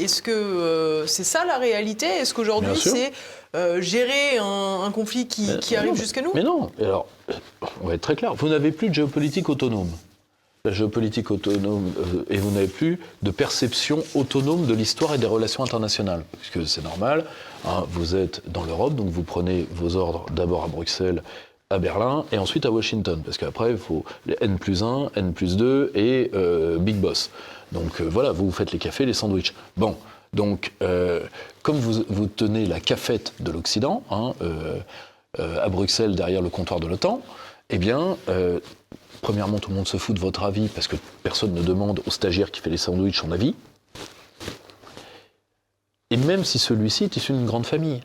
[0.00, 2.06] Est-ce que c'est ça la réalité?
[2.06, 3.12] Est-ce qu'aujourd'hui, c'est
[3.54, 6.32] euh, gérer un, conflit qui, arrive jusqu'à nous?
[6.34, 6.70] Mais non.
[6.80, 7.06] Alors,
[7.82, 8.34] on va être très clair.
[8.34, 9.90] Vous n'avez plus de géopolitique autonome.
[10.64, 15.26] La géopolitique autonome, euh, et vous n'avez plus de perception autonome de l'histoire et des
[15.26, 16.24] relations internationales.
[16.40, 17.24] Puisque c'est normal,
[17.66, 21.22] hein, vous êtes dans l'Europe, donc vous prenez vos ordres d'abord à Bruxelles,
[21.70, 23.20] à Berlin et ensuite à Washington.
[23.24, 27.30] Parce qu'après, il faut les N plus 1, N plus 2 et euh, Big Boss.
[27.72, 29.52] Donc voilà, vous, vous faites les cafés, les sandwichs.
[29.76, 29.96] Bon.
[30.34, 31.20] Donc, euh,
[31.62, 34.78] comme vous, tenez la cafette de l'Occident, hein, euh,
[35.38, 37.20] euh, à Bruxelles, derrière le comptoir de l'OTAN,
[37.70, 38.18] eh bien,
[39.24, 42.10] premièrement, tout le monde se fout de votre avis parce que personne ne demande au
[42.10, 43.54] stagiaire qui fait les sandwichs son avis.
[46.10, 48.02] Et même si celui-ci est issu d'une grande famille.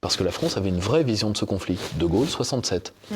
[0.00, 1.76] Parce que la France avait une vraie vision de ce conflit.
[1.98, 2.94] De Gaulle, 67.
[3.10, 3.14] Hmm.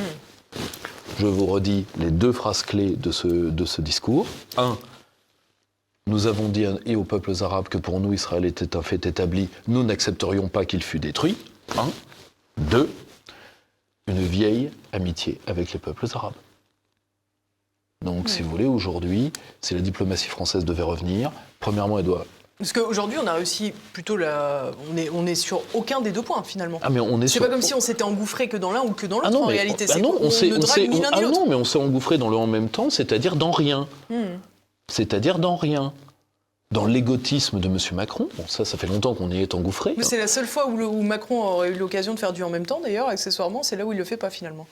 [1.20, 4.26] Je vous redis les deux phrases clés de ce, de ce discours.
[4.56, 4.76] Un,
[6.08, 9.48] nous avons dit et aux peuples arabes que pour nous, Israël était un fait établi.
[9.68, 11.36] Nous n'accepterions pas qu'il fût détruit.
[11.76, 11.90] Un.
[12.56, 12.90] Deux.
[14.08, 16.34] Une vieille amitié avec les peuples arabes.
[18.04, 22.24] Donc, si vous voulez, aujourd'hui, si la diplomatie française devait revenir, premièrement, elle doit
[22.58, 24.72] parce qu'aujourd'hui, on a réussi plutôt la.
[24.92, 26.80] On est, on est sur aucun des deux points, finalement.
[26.82, 28.90] Ah, mais on est C'est pas comme si on s'était engouffré que dans l'un ou
[28.90, 29.86] que dans l'autre, ah en réalité.
[29.88, 32.90] Ah non, on, s'est, ah non, mais on s'est engouffré dans le en même temps,
[32.90, 33.86] c'est-à-dire dans rien.
[34.10, 34.38] Hmm
[34.90, 35.92] c'est-à-dire dans rien.
[36.70, 37.78] Dans l'égotisme de M.
[37.92, 39.94] Macron, bon, ça, ça fait longtemps qu'on y est engouffré.
[39.96, 42.66] Mais c'est la seule fois où, Macron aurait eu l'occasion de faire du en même
[42.66, 44.66] temps, d'ailleurs, accessoirement, c'est là où il le fait pas finalement.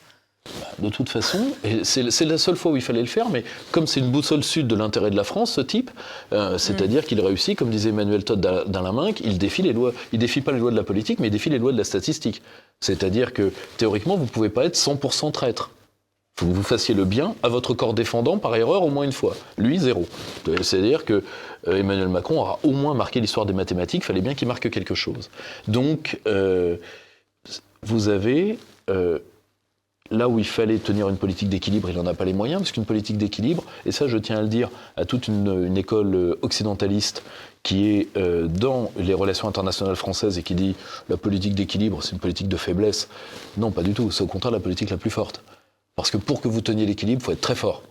[0.79, 1.39] De toute façon,
[1.83, 4.67] c'est la seule fois où il fallait le faire, mais comme c'est une boussole sud
[4.67, 5.91] de l'intérêt de la France, ce type,
[6.33, 7.05] euh, c'est-à-dire mm.
[7.05, 9.93] qu'il réussit, comme disait Emmanuel Todd dans la main, qu'il défie les lois.
[10.13, 11.83] Il défie pas les lois de la politique, mais il défie les lois de la
[11.83, 12.41] statistique.
[12.79, 15.71] C'est-à-dire que théoriquement, vous ne pouvez pas être 100% traître
[16.37, 19.11] faut que vous fassiez le bien à votre corps défendant par erreur au moins une
[19.11, 19.35] fois.
[19.57, 20.05] Lui, zéro.
[20.61, 21.23] C'est-à-dire que
[21.67, 24.69] euh, Emmanuel Macron aura au moins marqué l'histoire des mathématiques, il fallait bien qu'il marque
[24.69, 25.31] quelque chose.
[25.67, 26.77] Donc, euh,
[27.81, 29.17] vous avez, euh,
[30.11, 32.71] là où il fallait tenir une politique d'équilibre, il n'en a pas les moyens, parce
[32.71, 37.23] qu'une politique d'équilibre, et ça je tiens à le dire à toute une, école occidentaliste
[37.63, 40.75] qui est dans les relations internationales françaises et qui dit
[41.09, 43.09] la politique d'équilibre, c'est une politique de faiblesse.
[43.57, 44.11] Non, pas du tout.
[44.11, 45.43] C'est au contraire la politique la plus forte.
[45.97, 47.81] Parce que pour que vous teniez l'équilibre, il faut être très fort.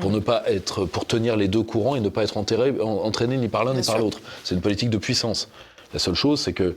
[0.00, 0.14] Pour hmm.
[0.14, 3.64] ne pas être, pour tenir les deux courants et ne pas être entraîné ni par
[3.64, 4.20] l'un ni par l'autre.
[4.44, 5.48] C'est une politique de puissance.
[5.94, 6.76] La seule chose, c'est que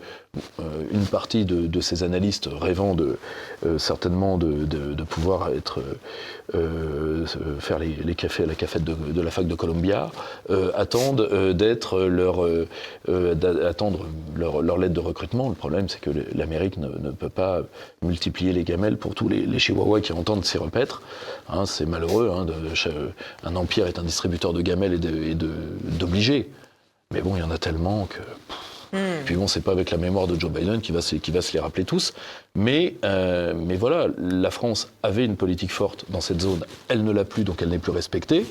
[0.60, 3.18] euh, une partie de, ces analystes rêvant de,
[3.66, 5.82] euh, certainement de, pouvoir être,
[6.56, 7.26] euh,
[7.60, 10.12] faire les, cafés à la cafette de, la fac de Columbia
[10.76, 12.46] attendent d'être leur,
[13.68, 14.06] attendre
[14.78, 15.50] lettre de recrutement.
[15.50, 17.64] Le problème, c'est que l'Amérique ne, peut pas
[18.02, 21.02] multiplier les gamelles pour tous les, chihuahuas qui entendent s'y repaître.
[21.50, 22.32] Hein, c'est malheureux.
[22.34, 22.46] Hein,
[23.44, 26.50] un empire est un distributeur de gamelles et d'obligés.
[27.12, 28.22] Mais bon, il y en a tellement que.
[28.94, 29.24] Hmm.
[29.26, 31.16] Puis bon, c'est pas avec la mémoire de Joe Biden qui va se,
[31.54, 32.14] les rappeler tous.
[32.56, 36.66] Mais, euh, mais voilà, la France avait une politique forte dans cette zone.
[36.90, 38.46] Elle ne l'a plus, donc elle n'est plus respectée.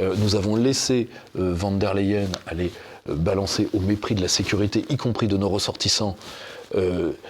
[0.00, 1.08] Euh, nous avons laissé
[1.38, 2.70] euh, Van der Leyen aller
[3.06, 6.14] balancer au mépris de la sécurité, y compris de nos ressortissants,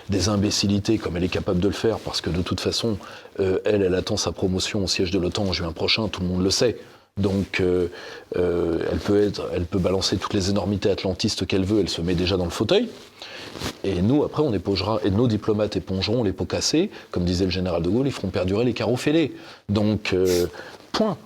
[0.08, 2.98] des imbécilités comme elle est capable de le faire, parce que de toute façon,
[3.38, 6.42] elle, elle attend sa promotion au siège de l'OTAN en juin prochain, tout le monde
[6.42, 6.78] le sait.
[7.18, 7.88] Donc, euh,
[8.36, 8.78] euh,
[9.52, 12.50] elle, peut balancer toutes les énormités atlantistes qu'elle veut, elle se met déjà dans le
[12.50, 12.88] fauteuil.
[13.82, 17.50] Et nous, après, on épongera, et nos diplomates épongeront les pots cassés, comme disait le
[17.50, 19.34] général de Gaulle, ils feront perdurer les carreaux fêlés.
[19.68, 20.46] Donc, euh,
[20.92, 21.16] point.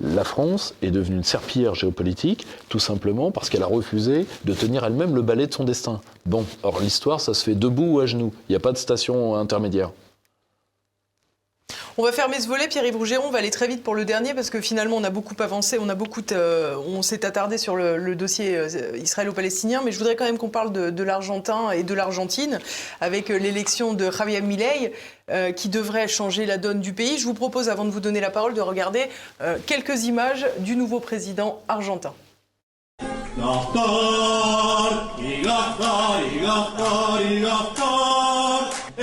[0.00, 4.84] la France est devenue une serpillière géopolitique, tout simplement parce qu'elle a refusé de tenir
[4.84, 6.00] elle-même le balai de son destin.
[6.26, 8.32] Bon, or l'histoire, ça se fait debout ou à genoux.
[8.48, 9.90] Il n'y a pas de station intermédiaire.
[11.98, 14.32] On va fermer ce volet, Pierre-Yves Rougeron, on va aller très vite pour le dernier
[14.32, 18.96] parce que finalement on a beaucoup avancé, on euh, s'est attardé sur le, dossier euh,
[18.96, 22.60] israélo-palestinien, mais je voudrais quand même qu'on parle de, l'Argentin et de l'Argentine
[23.02, 24.92] avec euh, l'élection de Javier Milei
[25.56, 27.16] qui devrait changer la donne du pays.
[27.16, 29.06] Je vous propose, avant de vous donner la parole, de regarder
[29.64, 32.12] quelques images du nouveau président argentin.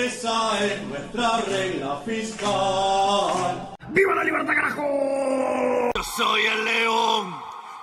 [0.09, 3.75] Esa es nuestra regla fiscal.
[3.89, 5.91] ¡Viva la libertad, carajo!
[5.95, 7.35] Yo soy el león.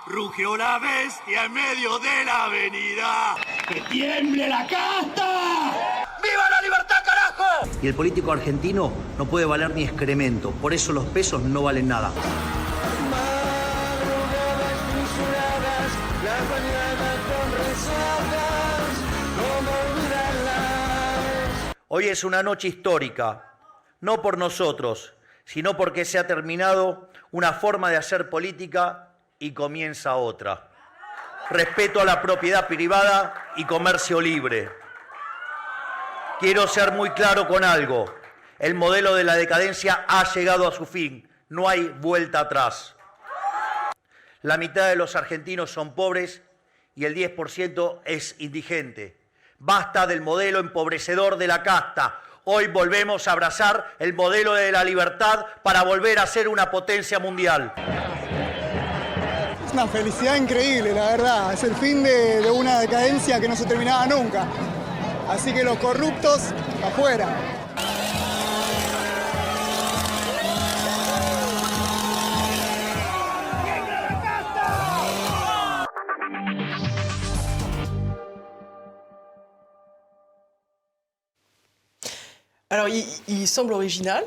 [0.09, 3.37] Rugió la bestia en medio de la avenida.
[3.69, 5.73] ¡Que tiemble la casta!
[6.21, 7.69] ¡Viva la libertad, carajo!
[7.81, 10.51] Y el político argentino no puede valer ni excremento.
[10.51, 12.11] Por eso los pesos no valen nada.
[21.89, 23.55] Hoy es una noche histórica,
[24.01, 25.15] no por nosotros,
[25.45, 30.69] sino porque se ha terminado una forma de hacer política y comienza otra.
[31.49, 34.69] Respeto a la propiedad privada y comercio libre.
[36.41, 38.13] Quiero ser muy claro con algo.
[38.59, 41.31] El modelo de la decadencia ha llegado a su fin.
[41.49, 42.97] No hay vuelta atrás.
[44.43, 46.43] La mitad de los argentinos son pobres
[46.97, 49.16] y el 10% es indigente.
[49.59, 52.21] Basta del modelo empobrecedor de la casta.
[52.45, 57.19] Hoy volvemos a abrazar el modelo de la libertad para volver a ser una potencia
[57.19, 57.73] mundial.
[59.67, 61.53] Es una felicidad increíble, la verdad.
[61.55, 64.47] Es el fin de, una decadencia que no se terminaba nunca.
[65.31, 66.53] Así que los corruptos,
[66.85, 67.56] afuera.
[82.71, 84.25] Alors, il, semble original.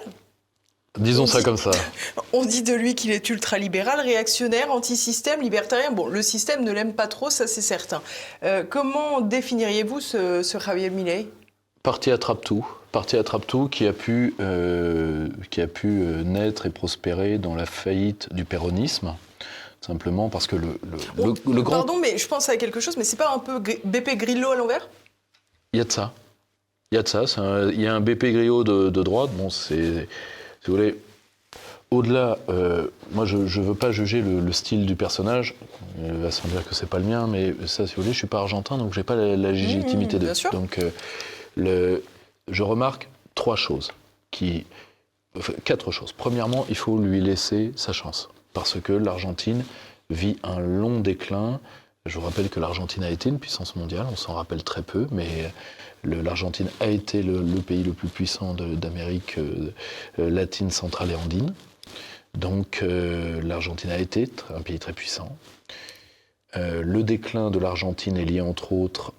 [0.98, 1.72] Disons ça comme ça.
[2.34, 5.92] On dit de lui qu'il est ultra-libéral, réactionnaire, anti-système, libertarien.
[5.92, 8.02] Bon, le système ne l'aime pas trop, ça c'est certain.
[8.44, 11.28] Euh, comment définiriez-vous ce, Javier Milei?
[11.84, 12.66] Parti attrape-tout.
[12.92, 17.66] Parti attrape-tout qui a pu, euh, qui a pu euh, naître et prospérer dans la
[17.66, 19.16] faillite du péronisme
[19.82, 20.80] simplement parce que le,
[21.18, 21.78] le, grand...
[21.78, 24.56] Pardon, mais je pense à quelque chose, mais c'est pas un peu BP Grillo à
[24.56, 24.88] l'envers?
[25.74, 26.14] Il y a de ça.
[26.92, 27.24] Il y a de ça.
[27.72, 29.30] il y a un BP Griot de, droite.
[29.34, 30.08] Bon, c'est.
[30.62, 30.96] Si vous voulez.
[31.92, 35.56] Au-delà, euh, moi je ne veux pas juger le, style du personnage,
[36.00, 38.20] il va sans dire que c'est pas le mien, mais ça, si vous voulez, je
[38.20, 40.52] suis pas argentin, donc j'ai pas la, légitimité mmh, de.
[40.52, 40.92] Donc, euh,
[41.56, 42.04] le,
[42.48, 43.92] je remarque trois choses,
[44.30, 44.68] qui,
[45.64, 46.12] quatre choses.
[46.12, 49.64] Premièrement, il faut lui laisser sa chance, parce que l'Argentine
[50.12, 51.60] vit un long déclin.
[52.06, 55.08] Je vous rappelle que l'Argentine a été une puissance mondiale, on s'en rappelle très peu,
[55.12, 55.52] mais
[56.04, 59.74] L'Argentine a été le, pays le plus puissant d'Amérique euh,
[60.20, 61.54] euh, latine, centrale et andine.
[62.38, 65.36] Donc euh, l'Argentine a été un pays très puissant.
[66.56, 69.14] le déclin de l'Argentine est lié entre autres,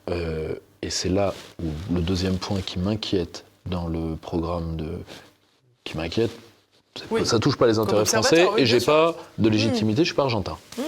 [0.82, 4.90] et c'est là où le deuxième point qui m'inquiète dans le programme de...
[5.84, 6.30] qui m'inquiète,
[7.24, 10.24] ça touche pas les intérêts français et j'ai pas de légitimité, je je suis pas
[10.24, 10.56] argentin.
[10.78, 10.82] Mmh.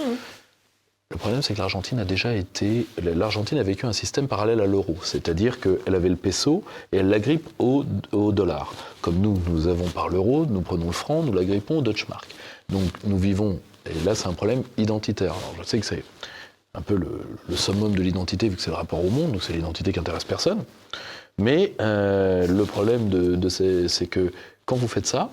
[1.13, 2.87] Le problème, c'est que l'Argentine a déjà été.
[3.03, 7.11] L'Argentine a vécu un système parallèle à l'euro, c'est-à-dire qu'elle avait le peso et elle
[7.11, 8.73] l'agrippe au, au dollar.
[9.03, 12.35] Comme nous, nous avons par l'euro, nous prenons le franc, nous l'agrippons au Deutsche Mark.
[12.71, 13.61] Donc nous vivons.
[13.85, 15.33] Et là, c'est un problème identitaire.
[15.33, 16.03] Alors je sais que c'est
[16.75, 19.53] un peu le, summum de l'identité, vu que c'est le rapport au monde, donc c'est
[19.53, 20.65] l'identité qui intéresse personne.
[21.37, 24.33] Mais euh, le problème de, de c'est que
[24.65, 25.31] quand vous faites ça,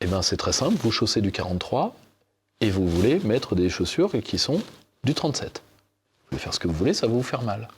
[0.00, 1.96] eh ben c'est très simple, vous chaussez du 43,
[2.60, 4.60] et vous voulez mettre des chaussures qui sont
[5.04, 5.62] du 37.
[5.62, 7.68] Vous pouvez faire ce que vous voulez, ça va vous faire mal.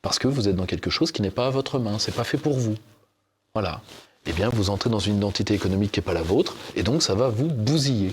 [0.00, 2.24] Parce que vous êtes dans quelque chose qui n'est pas à votre main, c'est pas
[2.24, 2.74] fait pour vous.
[3.54, 3.80] Voilà.
[4.26, 7.02] Eh bien, vous entrez dans une identité économique qui n'est pas la vôtre, et donc
[7.02, 8.12] ça va vous bousiller.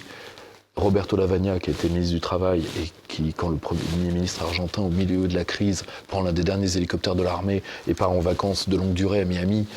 [0.75, 4.89] Roberto Lavagna, qui était ministre du Travail et qui, quand le Premier ministre argentin, au
[4.89, 8.69] milieu de la crise, prend l'un des derniers hélicoptères de l'armée et part en vacances
[8.69, 9.67] de longue durée à Miami,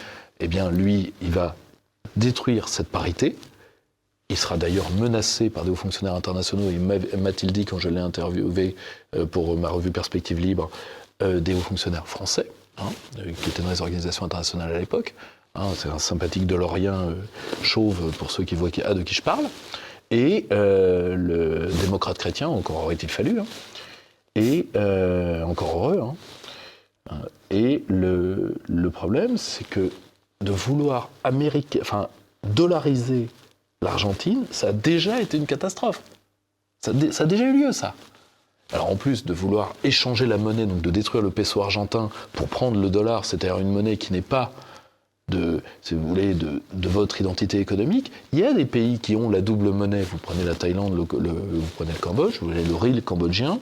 [0.40, 1.56] eh bien, lui, il va
[2.16, 3.36] détruire cette parité.
[4.32, 6.70] Il sera d'ailleurs menacé par des hauts fonctionnaires internationaux.
[6.70, 6.78] Et
[7.16, 8.74] m'a-t-il dit, quand je l'ai interviewé
[9.14, 10.70] euh, pour ma revue Perspective Libre,
[11.22, 12.46] euh, des hauts fonctionnaires français,
[12.78, 15.14] hein, qui étaient dans les organisations internationales à l'époque.
[15.54, 17.10] Hein, c'est un sympathique de l'Orient
[17.62, 19.44] chauve, pour ceux qui voient qui, de qui je parle
[20.12, 23.46] et euh, le démocrate chrétien, encore aurait-il fallu, hein,
[24.36, 26.12] et euh, encore heureux.
[27.50, 28.54] Et le,
[28.92, 29.90] problème, c'est que
[30.42, 31.10] de vouloir
[31.80, 32.08] enfin,
[32.46, 33.28] dollariser
[33.82, 36.02] l'Argentine, ça a déjà été une catastrophe.
[36.80, 37.94] Ça, ça, a déjà eu lieu, ça.
[38.72, 42.48] Alors en plus de vouloir échanger la monnaie, donc de détruire le peso argentin pour
[42.48, 44.52] prendre le dollar, c'est-à-dire une monnaie qui n'est pas
[45.28, 48.10] de, si vous voulez, de, votre identité économique.
[48.32, 50.02] Il y a des pays qui ont la double monnaie.
[50.02, 51.06] Vous prenez la Thaïlande, vous
[51.76, 53.58] prenez le Cambodge, vous avez le riel cambodgien,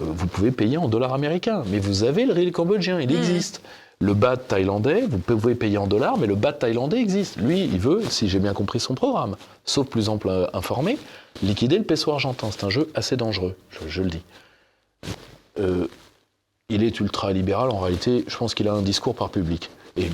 [0.00, 1.62] euh, vous pouvez payer en dollars américains.
[1.70, 3.16] Mais vous avez le riel cambodgien, il mmh.
[3.16, 3.62] existe.
[4.00, 7.36] Le baht thaïlandais, vous pouvez payer en dollars, mais le baht thaïlandais existe.
[7.36, 10.98] Lui, il veut, si j'ai bien compris son programme, sauf plus ample euh, informé,
[11.42, 12.48] liquider le peso argentin.
[12.52, 13.56] C'est un jeu assez dangereux,
[13.88, 14.22] je, le dis.
[15.58, 15.88] Euh,
[16.68, 19.68] il est ultra-libéral, en réalité, je pense qu'il a un discours par public.
[19.96, 20.08] Et,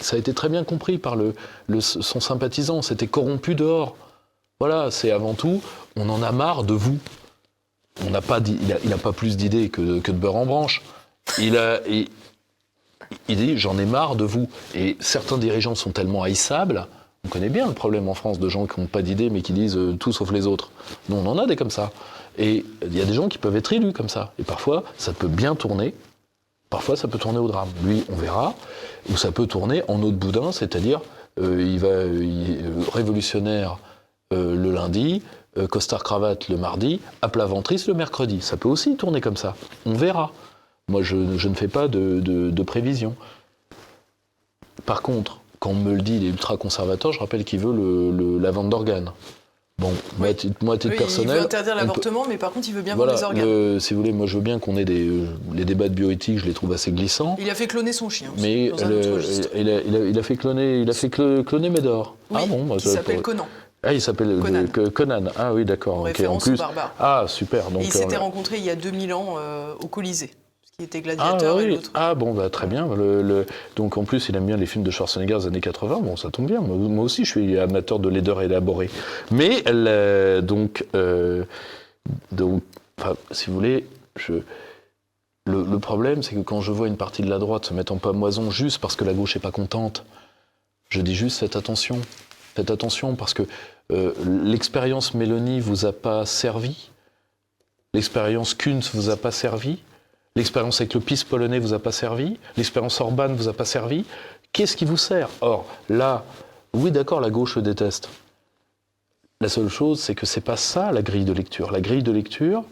[0.00, 1.16] ça a été très bien compris par
[1.80, 2.80] son sympathisant.
[2.80, 3.96] C'était corrompu dehors.
[4.60, 5.62] Voilà, c'est avant tout,
[5.96, 6.98] on en a marre de vous.
[8.02, 10.82] Il n'a pas plus d'idées que, de beurre en branche.
[11.38, 11.80] Il a,
[13.28, 14.48] dit j'en ai marre de vous.
[14.74, 16.86] Et certains dirigeants sont tellement haïssables.
[17.24, 19.52] On connaît bien le problème en France de gens qui n'ont pas d'idées mais qui
[19.52, 20.70] disent euh, tout sauf les autres.
[21.08, 21.90] Nous, on en a des comme ça.
[22.38, 24.32] Et il y a des gens qui peuvent être élus comme ça.
[24.38, 25.94] Et parfois, ça peut bien tourner.
[26.70, 27.68] Parfois, ça peut tourner au drame.
[27.84, 28.54] Lui, on verra.
[29.10, 31.00] Ou ça peut tourner en autre boudin, c'est-à-dire,
[31.40, 33.78] euh, il va révolutionnaire
[34.32, 35.22] euh, le lundi,
[35.68, 38.40] costard cravate le mardi, à plat ventrice le mercredi.
[38.40, 39.56] Ça peut aussi tourner comme ça.
[39.84, 40.30] On verra.
[40.90, 43.14] Moi, je, ne fais pas de, de, prévision.
[44.86, 47.72] Par contre, quand on me le dit, il est ultra conservateur, je rappelle qu'il veut
[47.72, 49.12] le, la vente d'organes.
[49.78, 50.58] Bon, moi, à titre,
[50.96, 51.36] personnel.
[51.36, 53.80] Il veut interdire l'avortement, mais par contre, il veut bien voilà, les organes.
[53.80, 55.08] si vous voulez, moi, je veux bien qu'on ait des.
[55.08, 57.36] Euh, les débats de bioéthique, je les trouve assez glissants.
[57.40, 58.30] Il a fait cloner son chien.
[58.36, 59.80] Mais il, a,
[60.10, 62.16] il, a, fait cloner, il a fait cloner Médor.
[62.34, 63.46] ah bon bah, Il s'appelle Conan.
[63.82, 65.24] Ah, il s'appelle euh, Conan.
[65.36, 66.00] Ah oui, d'accord.
[66.00, 66.60] En, plus.
[66.98, 67.70] Ah, super.
[67.70, 69.36] Donc, il s'était euh, rencontré il y a 2000 ans
[69.80, 70.32] au Colisée
[70.82, 71.90] était gladiateur ah, et l'autre.
[71.94, 72.88] Ah bon, bah, très bien.
[72.94, 76.00] Le, Donc en plus, il aime bien les films de Schwarzenegger des années 80.
[76.00, 76.60] Bon, ça tombe bien.
[76.60, 78.90] Moi, aussi, je suis amateur de laideur élaborée.
[79.30, 79.62] Mais
[80.42, 81.44] donc, euh,
[82.32, 82.62] donc
[83.30, 84.34] si vous voulez, je...
[85.46, 87.98] le, problème, c'est que quand je vois une partie de la droite se mettre en
[87.98, 90.04] pamoison juste parce que la gauche n'est pas contente,
[90.88, 92.00] je dis juste faites attention.
[92.54, 93.44] Faites attention parce que
[93.92, 96.90] euh, l'expérience Mélanie vous a pas servi.
[97.94, 99.78] L'expérience Kuntz vous a pas servi.
[100.36, 104.04] L'expérience avec le PIS polonais vous a pas servi, l'expérience Orban vous a pas servi?
[104.52, 105.28] Qu'est-ce qui vous sert?
[105.40, 106.24] Or, là,
[106.72, 108.08] oui, d'accord, la gauche le déteste.
[109.40, 111.72] La seule chose, c'est que c'est pas ça la grille de lecture.
[111.72, 112.64] La grille de lecture,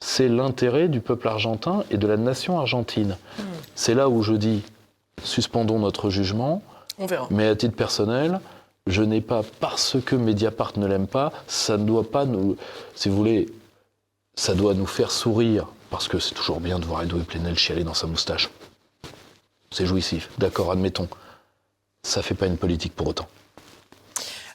[0.00, 3.16] c'est l'intérêt du peuple argentin et de la nation argentine.
[3.38, 3.42] Hmm.
[3.74, 4.62] C'est là où je dis,
[5.22, 6.62] suspendons notre jugement.
[6.98, 7.28] On verra.
[7.30, 8.40] Mais à titre personnel,
[8.88, 12.56] je n'ai pas, parce que Mediapart ne l'aime pas, ça ne doit pas nous,
[12.96, 13.48] si vous voulez,
[14.34, 17.84] ça doit nous faire sourire parce que c'est toujours bien de voir Edouard Plenel chialer
[17.84, 18.48] dans sa moustache.
[19.70, 21.06] C'est jouissif, d'accord, admettons.
[22.02, 23.28] Ça fait pas une politique pour autant.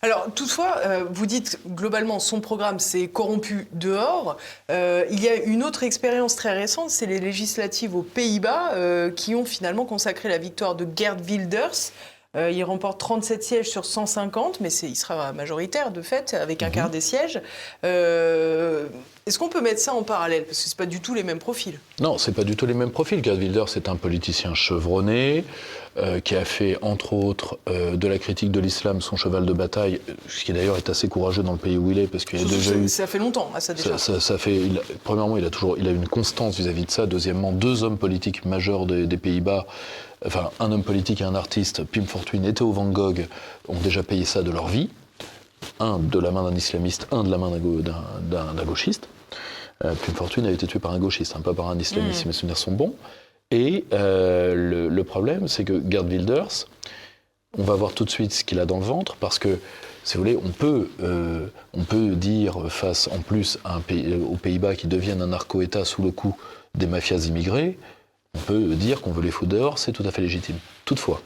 [0.01, 4.37] Alors, toutefois, euh, vous dites globalement, son programme s'est corrompu dehors.
[4.71, 9.11] Euh, il y a une autre expérience très récente, c'est les législatives aux Pays-Bas, euh,
[9.11, 11.91] qui ont finalement consacré la victoire de Gerd Wilders.
[12.37, 16.67] Euh, il remporte 37 sièges sur 150, mais il sera majoritaire de fait, avec un
[16.67, 16.71] mhm.
[16.71, 17.41] quart des sièges.
[17.83, 18.87] Euh,
[19.25, 20.45] est-ce qu'on peut mettre ça en parallèle?
[20.45, 21.79] Parce que ce pas du tout les mêmes profils.
[21.99, 23.23] Non, c'est pas du tout les mêmes profils.
[23.23, 25.43] Gerd Wilders c'est un politicien chevronné,
[25.97, 29.99] euh, qui a fait, entre autres, de la critique de l'islam son cheval de bataille,
[30.27, 32.43] ce qui d'ailleurs est assez courageux dans le pays où il est, parce qu'il a
[32.43, 32.87] déjà eu...
[32.87, 33.97] Ça fait longtemps, ça déjà.
[33.97, 34.61] Ça, fait,
[35.03, 37.07] premièrement, il a toujours il a une constance vis-à-vis de ça.
[37.07, 39.65] Deuxièmement, deux hommes politiques majeurs des Pays-Bas
[40.25, 43.27] enfin un homme politique et un artiste, Pim Fortuyn et Theo Van Gogh,
[43.67, 44.89] ont déjà payé ça de leur vie.
[45.79, 49.07] Un de la main d'un islamiste, un de la main d'un gauchiste.
[49.85, 52.27] Euh, Pim Fortuyn a été tué par un gauchiste, hein, pas par un islamiste, si
[52.27, 52.95] mes souvenirs sont bons.
[53.51, 56.67] Et euh, le, problème, c'est que Gerd Wilders,
[57.57, 59.59] on va voir tout de suite ce qu'il a dans le ventre, parce que,
[60.03, 64.15] si vous voulez, on peut, euh, on peut dire face en plus à un pays,
[64.15, 66.35] aux Pays-Bas qui deviennent un narco-État sous le coup
[66.75, 67.77] des mafias immigrées,
[68.37, 70.57] on peut dire qu'on veut les foutre dehors, c'est tout à fait légitime.
[70.85, 71.21] Toutefois,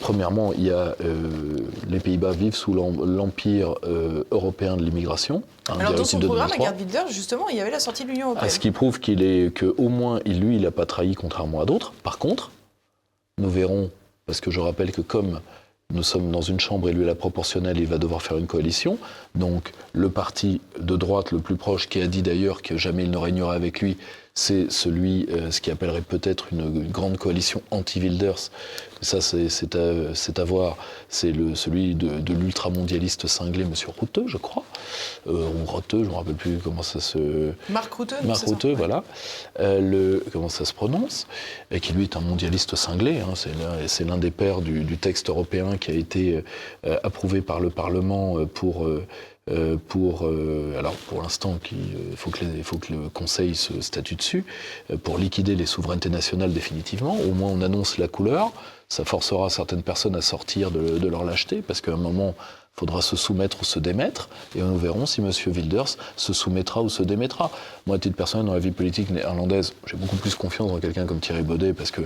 [0.00, 0.96] premièrement, il y a,
[1.88, 3.74] les Pays-Bas vivent sous l'empire
[4.30, 5.42] européen de l'immigration.
[5.68, 8.28] Hein, Alors dans son programme, à Gerd justement, il y avait la sortie de l'Union
[8.28, 8.50] européenne.
[8.50, 11.92] ce qui prouve qu'il est, qu'au moins, lui, il n'a pas trahi contrairement à d'autres.
[12.02, 12.50] Par contre,
[13.38, 13.90] nous verrons,
[14.26, 15.40] parce que je rappelle que comme
[15.92, 18.98] nous sommes dans une chambre élue à la proportionnelle, il va devoir faire une coalition.
[19.34, 23.10] Donc le parti de droite le plus proche, qui a dit d'ailleurs que jamais il
[23.10, 23.96] ne régnerait avec lui,
[24.36, 28.50] c'est celui, euh, ce qui appellerait peut-être une, grande coalition anti-Wilders.
[29.00, 30.76] Ça, c'est à, à, voir.
[31.08, 33.72] C'est celui de, de l'ultramondialiste cinglé, M.
[33.98, 34.64] Routeux, je crois.
[35.28, 37.52] Euh, ou Routeux, je ne me rappelle plus comment ça se...
[37.68, 39.04] Marc Routeux Marc Routeux, voilà.
[39.60, 41.26] Euh, le, comment ça se prononce
[41.70, 43.20] Et qui, lui, est un mondialiste cinglé.
[43.20, 43.34] Hein.
[43.86, 46.42] C'est l'un des pères du, du, texte européen qui a été
[46.86, 48.88] euh, approuvé par le Parlement pour
[49.50, 53.78] euh, pour, euh, alors pour l'instant, il euh, faut, que faut que le Conseil se
[53.82, 54.42] statue dessus,
[55.02, 57.18] pour liquider les souverainetés nationales définitivement.
[57.18, 58.52] Au moins, on annonce la couleur.
[58.88, 62.34] Ça forcera certaines personnes à sortir de, leur lâcheté, parce qu'à un moment,
[62.72, 65.30] faudra se soumettre ou se démettre, et nous verrons si M.
[65.46, 67.50] Wilders se soumettra ou se démettra.
[67.86, 71.04] Moi, à titre personnel, dans la vie politique néerlandaise, j'ai beaucoup plus confiance dans quelqu'un
[71.04, 72.00] comme Thierry Baudet, parce que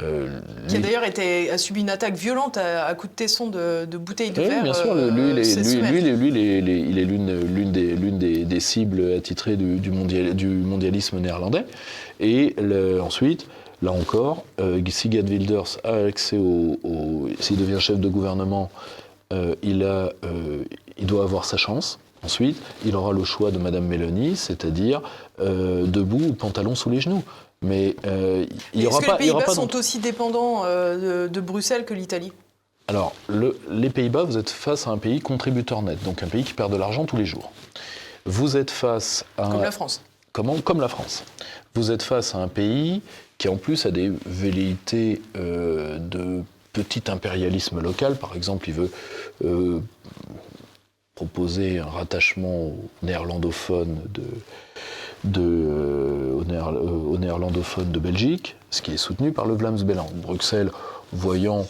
[0.00, 3.84] euh, qui a d'ailleurs a subi une attaque violente à, à coup de tesson de,
[3.84, 4.62] de bouteilles de oui, verre.
[4.62, 9.90] Bien sûr, lui, lui, lui, il est l'une des, des, des, cibles attitrées du, du,
[9.90, 11.66] mondial, du mondialisme néerlandais.
[12.20, 13.46] Et le, ensuite,
[13.82, 18.70] là encore, euh, si Gerd Wilders a accès au, s'il devient chef de gouvernement,
[19.32, 20.64] euh, il, a, euh,
[20.96, 21.98] il doit avoir sa chance.
[22.24, 25.02] Ensuite, il aura le choix de Madame Mélanie, c'est-à-dire
[25.40, 27.24] euh, debout ou pantalon sous les genoux.
[27.62, 28.44] Mais euh,
[28.74, 29.12] il n'y aura pas.
[29.12, 32.32] Les Pays-Bas sont aussi dépendants euh, de, Bruxelles que l'Italie?
[32.88, 33.14] Alors,
[33.70, 36.72] les Pays-Bas, vous êtes face à un pays contributeur net, donc un pays qui perd
[36.72, 37.52] de l'argent tous les jours.
[38.26, 39.48] Vous êtes face à.
[39.48, 40.02] Comme la France.
[40.32, 41.24] Comment Comme la France.
[41.74, 43.02] Vous êtes face à un pays
[43.38, 46.42] qui, en plus, a des velléités euh, de
[46.72, 48.16] petit impérialisme local.
[48.16, 48.90] Par exemple, il veut
[51.14, 54.24] proposer un rattachement néerlandophone de
[55.24, 60.08] de, euh, au, néerlandophone de Belgique, ce qui est soutenu par le Vlaams-Belan.
[60.14, 60.70] Bruxelles,
[61.12, 61.66] voyant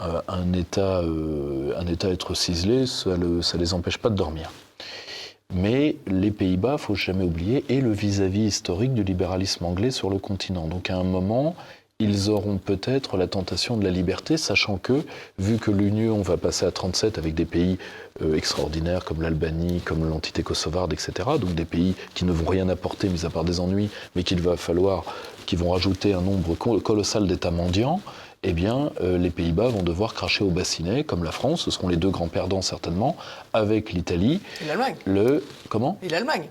[0.00, 4.50] euh, un, État, euh, un État être ciselé, ça ne les empêche pas de dormir.
[5.54, 10.10] Mais les Pays-Bas, faut jamais oublier, est le vis-à-vis -vis historique du libéralisme anglais sur
[10.10, 10.66] le continent.
[10.66, 11.54] Donc à un moment,
[11.98, 15.02] ils auront peut-être la tentation de la liberté, sachant que,
[15.38, 17.78] vu que l'Union va passer à 37 avec des pays
[18.20, 22.68] euh, extraordinaires comme l'Albanie, comme l'entité kosovarde, etc., donc des pays qui ne vont rien
[22.68, 25.04] apporter, mis à part des ennuis, mais qu'il va falloir,
[25.46, 28.02] qui vont rajouter un nombre colossal d'États mendiants,
[28.42, 31.88] eh bien, euh, les Pays-Bas vont devoir cracher au bassinet, comme la France, ce seront
[31.88, 33.16] les deux grands perdants certainement,
[33.54, 34.42] avec l'Italie.
[34.62, 34.96] Et l'Allemagne.
[35.06, 35.98] Le comment?
[36.02, 36.48] Et l'Allemagne.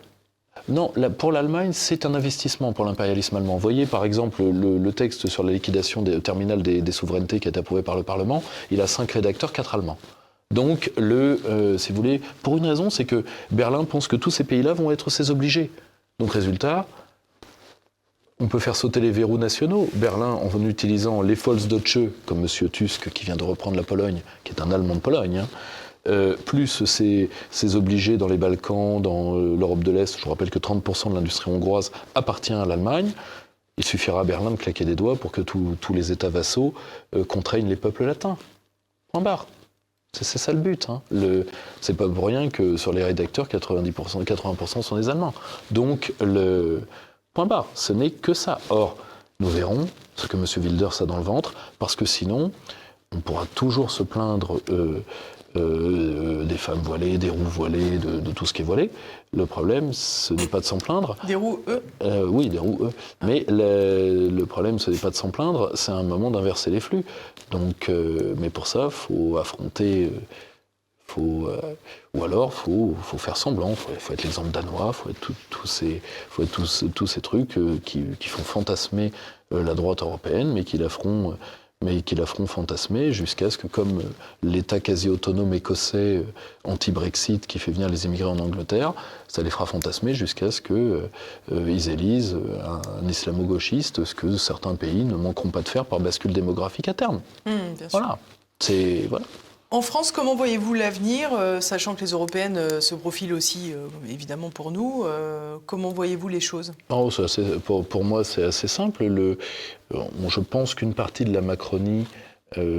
[0.68, 3.54] Non, pour l'Allemagne, c'est un investissement pour l'impérialisme allemand.
[3.54, 7.50] Vous voyez, par exemple, le, texte sur la liquidation des terminales des, souverainetés qui a
[7.50, 8.42] été approuvé par le Parlement,
[8.72, 9.98] il a cinq rédacteurs, quatre Allemands.
[10.52, 14.32] Donc, le, euh, si vous voulez, pour une raison, c'est que Berlin pense que tous
[14.32, 15.70] ces pays-là vont être ses obligés.
[16.20, 16.88] Donc, résultat,
[18.40, 19.88] on peut faire sauter les verrous nationaux.
[19.94, 22.70] Berlin, en utilisant les Volksdeutsche, comme M.
[22.70, 25.48] Tusk, qui vient de reprendre la Pologne, qui est un Allemand de Pologne, hein,
[26.08, 27.30] euh, plus ces,
[27.76, 31.16] obligés dans les Balkans, dans euh, l'Europe de l'Est, je vous rappelle que 30% de
[31.16, 33.12] l'industrie hongroise appartient à l'Allemagne,
[33.78, 36.74] il suffira à Berlin de claquer des doigts pour que tous les États vassaux
[37.16, 38.38] euh, contraignent les peuples latins.
[39.12, 39.48] Point barre.
[40.14, 40.88] C'est ça le but.
[40.90, 41.02] Hein.
[41.82, 45.34] C'est pas pour rien que sur les rédacteurs, 90%, 80% sont des Allemands.
[45.72, 46.84] Donc, le
[47.34, 48.60] point barre, ce n'est que ça.
[48.70, 48.96] Or,
[49.42, 50.46] nous verrons ce que M.
[50.64, 52.54] Wilders a dans le ventre, parce que sinon,
[53.14, 54.62] on pourra toujours se plaindre
[55.56, 58.90] des femmes voilées, des roues voilées, de, tout ce qui est voilé.
[59.34, 61.16] Le problème, ce n'est pas de s'en plaindre.
[61.28, 61.82] Des roues, eux
[62.28, 62.92] Oui, des roues, eux.
[63.24, 67.04] Mais le, problème, ce n'est pas de s'en plaindre, c'est un moment d'inverser les flux.
[67.52, 70.06] Donc, euh, mais pour ça, il faut affronter.
[70.06, 70.20] Euh,
[71.08, 71.50] faut,
[72.16, 75.32] ou alors, il faut, faut, faire semblant, il faut, être l'exemple danois, il faut être
[75.52, 79.12] tous ces, faut être tous, tous ces trucs qui, qui, font fantasmer
[79.52, 81.38] la droite européenne, mais qui la feront
[81.84, 84.04] mais qui la feront fantasmer jusqu'à ce que, comme euh,
[84.44, 86.24] l'État quasi autonome écossais euh,
[86.64, 88.94] anti-Brexit qui fait venir les immigrés en Angleterre,
[89.28, 91.10] ça les fera fantasmer jusqu'à ce qu'ils
[91.52, 96.34] euh, élisent un, islamo-gauchiste, ce que certains pays ne manqueront pas de faire par bascule
[96.34, 97.22] démographique à terme.
[97.46, 97.52] Mmh,
[97.92, 98.18] voilà.
[98.60, 99.26] C'est voilà.
[99.76, 103.88] En France, comment voyez-vous l'avenir, euh, sachant que les européennes euh, se profilent aussi, euh,
[104.10, 105.04] évidemment, pour nous
[105.66, 106.72] Comment voyez-vous les choses?
[106.88, 109.04] Pour, moi, c'est assez simple.
[109.04, 109.38] Le,
[109.92, 112.08] je pense qu'une partie de la Macronie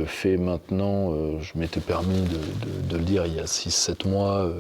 [0.07, 4.51] fait maintenant, je m'étais permis de, le dire il y a 6-7 mois,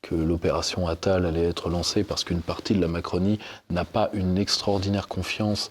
[0.00, 4.38] que l'opération Attal allait être lancée parce qu'une partie de la Macronie n'a pas une
[4.38, 5.70] extraordinaire confiance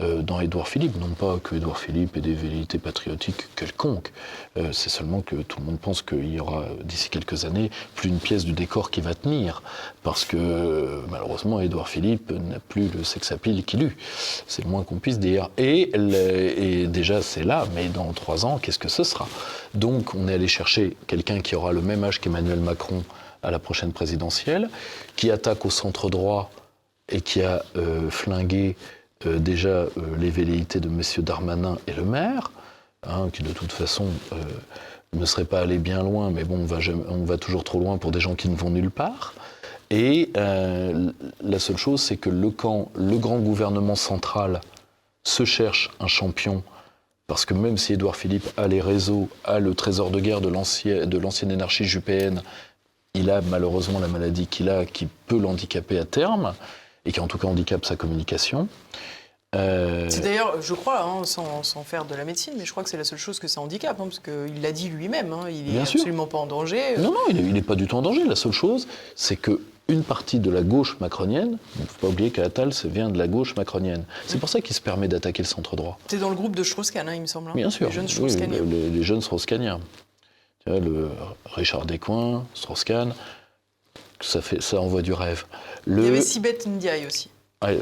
[0.00, 0.98] euh, dans Édouard Philippe.
[1.00, 4.12] Non pas que Édouard Philippe ait des velléités patriotiques quelconques,
[4.56, 8.08] euh, c'est seulement que tout le monde pense qu'il y aura d'ici quelques années plus
[8.08, 9.62] une pièce du décor qui va tenir,
[10.02, 13.96] parce que malheureusement Édouard Philippe n'a plus le sex-appeal qu'il eut.
[14.46, 15.50] C'est le moins qu'on puisse dire.
[15.56, 19.28] Et, et déjà c'est là, mais dans trois ans, qu'est-ce que ce sera?
[19.74, 23.02] Donc on est allé chercher quelqu'un qui aura le même âge qu'Emmanuel Macron
[23.42, 24.68] à la prochaine présidentielle,
[25.14, 26.50] qui attaque au centre droit
[27.08, 28.76] et qui a euh, flingué
[29.24, 32.50] euh, déjà euh, les velléités de messieurs Darmanin et Le Maire,
[33.06, 34.06] hein, qui de toute façon
[35.12, 36.66] ne seraient pas allés bien loin, mais bon,
[37.08, 39.34] on va, toujours trop loin pour des gens qui ne vont nulle part.
[39.88, 44.60] Et la seule chose, c'est que le camp, le grand gouvernement central,
[45.24, 46.62] se cherche un champion
[47.26, 50.48] parce que même si Édouard Philippe a les réseaux, a le trésor de guerre de
[50.48, 52.42] l'ancienne énarchie jupéenne,
[53.14, 56.54] il a malheureusement la maladie qu'il a qui peut l'handicaper à terme
[57.06, 58.68] et qui en tout cas handicape sa communication.
[59.54, 62.90] Euh, c'est d'ailleurs, je crois, hein, sans, faire de la médecine, mais je crois que
[62.90, 65.72] c'est la seule chose que ça handicape, hein, parce qu'il l'a dit lui-même, hein, il
[65.72, 66.96] n'est absolument pas en danger.
[66.98, 68.24] Non, non, il n'est pas du tout en danger.
[68.24, 72.08] La seule chose, c'est que une partie de la gauche macronienne, il ne faut pas
[72.08, 74.04] oublier qu'Attal vient de la gauche macronienne.
[74.26, 75.96] C'est pour ça qu'il se permet d'attaquer le centre droit.
[76.08, 77.52] C'est dans le groupe de Strauss-Kahn, il me semble.
[77.52, 79.80] Bien sûr, les jeunes strauss les, les, jeunes Strauss-Kahniens.
[80.66, 81.10] Le
[81.44, 83.14] Richard Descoings, Strauss-Kahn,
[84.20, 85.44] ça, fait, ça envoie du rêve.
[85.86, 87.30] Il y avait Sibeth Ndiaye aussi.
[87.60, 87.78] Ah, euh,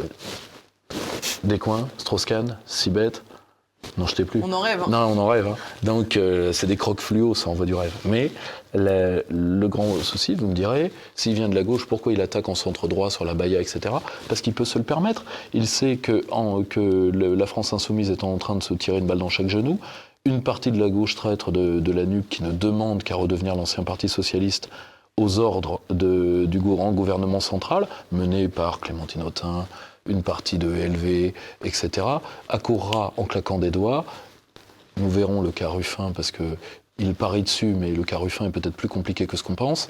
[1.44, 3.22] Descoings, Strauss-Kahn, Sibeth.
[3.98, 4.40] Non, je t'ai plus.
[4.42, 4.82] On en rêve.
[4.82, 4.90] Hein.
[4.90, 5.46] Non, on en rêve.
[5.46, 5.56] Hein.
[5.82, 7.92] Donc, euh, c'est des crocs fluo, ça envoie du rêve.
[8.04, 8.30] Mais
[8.74, 12.54] le, grand souci, vous me direz, s'il vient de la gauche, pourquoi il attaque en
[12.54, 13.94] centre droit sur la Baïa, etc.
[14.28, 15.24] Parce qu'il peut se le permettre.
[15.52, 16.24] Il sait que,
[16.64, 19.78] que la France insoumise est en train de se tirer une balle dans chaque genou.
[20.24, 23.84] Une partie de la gauche traître de, la nuque qui ne demande qu'à redevenir l'ancien
[23.84, 24.70] Parti socialiste
[25.16, 29.66] aux ordres du grand gouvernement central, mené par Clémentine Autain,
[30.08, 31.32] une partie de LV,
[31.64, 32.06] etc.,
[32.48, 34.04] accourra en claquant des doigts.
[34.96, 38.76] Nous verrons le cas Ruffin, parce qu'il parie dessus, mais le cas Ruffin est peut-être
[38.76, 39.88] plus compliqué que ce qu'on pense.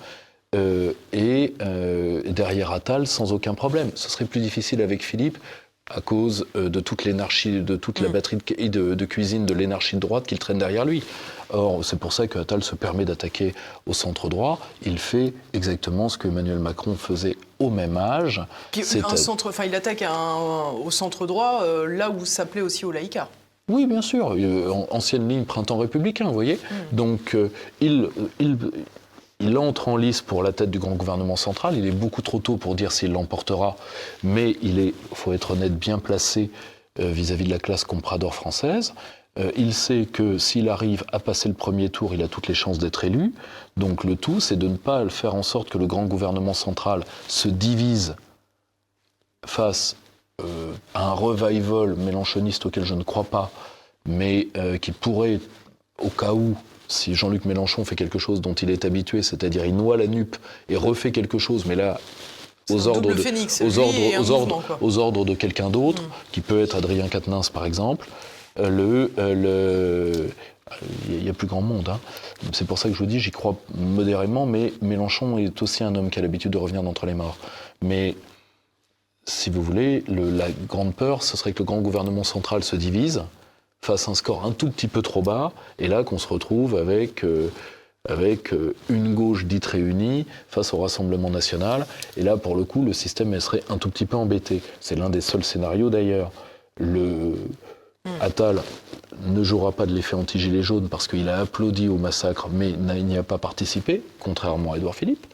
[0.54, 3.90] Euh, et euh, derrière Attal, sans aucun problème.
[3.94, 5.38] Ce serait plus difficile avec Philippe
[5.90, 8.12] à cause euh, de toute l'énarchie, de toute la mm.
[8.12, 11.02] batterie de, cuisine de l'énarchie de droite qu'il traîne derrière lui.
[11.50, 13.54] Or, c'est pour ça que Attal se permet d'attaquer
[13.86, 14.58] au centre droit.
[14.84, 18.40] Il fait exactement ce que Emmanuel Macron faisait au même âge.
[18.76, 20.04] un centre, enfin, il attaque
[20.82, 23.28] au centre droit, euh, là où ça plaît aussi au laïcard.
[23.68, 24.34] Oui, bien sûr.
[24.34, 26.54] Euh, ancienne ligne printemps républicain, vous voyez.
[26.54, 26.96] Mm.
[26.96, 27.36] Donc,
[27.80, 28.08] il,
[28.40, 28.56] il
[29.44, 31.76] il entre en lice pour la tête du grand gouvernement central.
[31.76, 33.76] Il est beaucoup trop tôt pour dire s'il l'emportera,
[34.22, 36.50] mais il est, faut être honnête, bien placé
[36.98, 38.94] euh, vis-à-vis de la classe comprador française.
[39.38, 42.54] Euh, il sait que s'il arrive à passer le premier tour, il a toutes les
[42.54, 43.34] chances d'être élu.
[43.76, 47.04] Donc le tout, c'est de ne pas faire en sorte que le grand gouvernement central
[47.28, 48.16] se divise
[49.44, 49.96] face
[50.40, 53.50] euh, à un revival mélanchoniste auquel je ne crois pas,
[54.06, 54.48] mais
[54.82, 55.40] qui pourrait,
[55.98, 56.54] au cas où,
[56.88, 60.36] si Jean-Luc Mélenchon fait quelque chose dont il est habitué, c'est-à-dire il noie la nupe
[60.68, 62.00] et refait quelque chose, mais là,
[62.70, 66.06] aux ordres, de, aux, ordres, aux, ordres, aux ordres de quelqu'un d'autre, mm.
[66.32, 68.08] qui peut être Adrien Quatennens par exemple,
[68.58, 70.28] euh, le, euh,
[71.08, 71.88] il y a plus grand monde.
[71.88, 72.00] Hein.
[72.52, 75.94] C'est pour ça que je vous dis, j'y crois modérément, mais Mélenchon est aussi un
[75.94, 77.36] homme qui a l'habitude de revenir d'entre les morts.
[77.82, 78.16] Mais
[79.26, 83.24] si vous voulez, la grande peur, ce serait que le grand gouvernement central se divise,
[83.84, 87.24] fasse un score un tout petit peu trop bas, et là qu'on se retrouve avec,
[87.24, 87.48] euh,
[88.08, 91.86] avec euh, une gauche dite réunie face au Rassemblement national.
[92.16, 94.62] Et là, pour le coup, le système serait un tout petit peu embêté.
[94.80, 96.32] C'est l'un des seuls scénarios d'ailleurs.
[96.78, 97.34] Le
[98.20, 98.62] Attal
[99.26, 103.16] ne jouera pas de l'effet anti-gilet jaune parce qu'il a applaudi au massacre, mais n'y
[103.16, 105.26] a pas participé, contrairement à Édouard Philippe.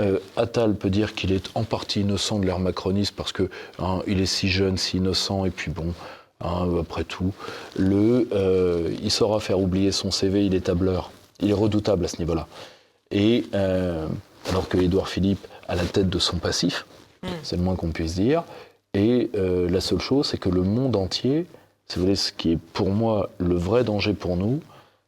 [0.00, 4.00] Euh, Attal peut dire qu'il est en partie innocent de l'ère macroniste parce que hein,
[4.06, 5.92] est si jeune, si innocent, et puis bon,
[6.42, 7.32] Hein, après tout.
[7.76, 11.12] Le, euh, il saura faire oublier son CV, il est tableur.
[11.40, 12.48] Il est redoutable à ce niveau-là.
[13.10, 14.06] Et euh,
[14.50, 16.84] alors que Édouard Philippe a la tête de son passif,
[17.22, 17.28] hmm.
[17.42, 18.42] c'est le moins qu'on puisse dire.
[18.94, 21.46] Et euh, la seule chose, c'est que le monde entier,
[21.86, 24.60] si vous voulez, ce qui est pour moi le vrai danger pour nous,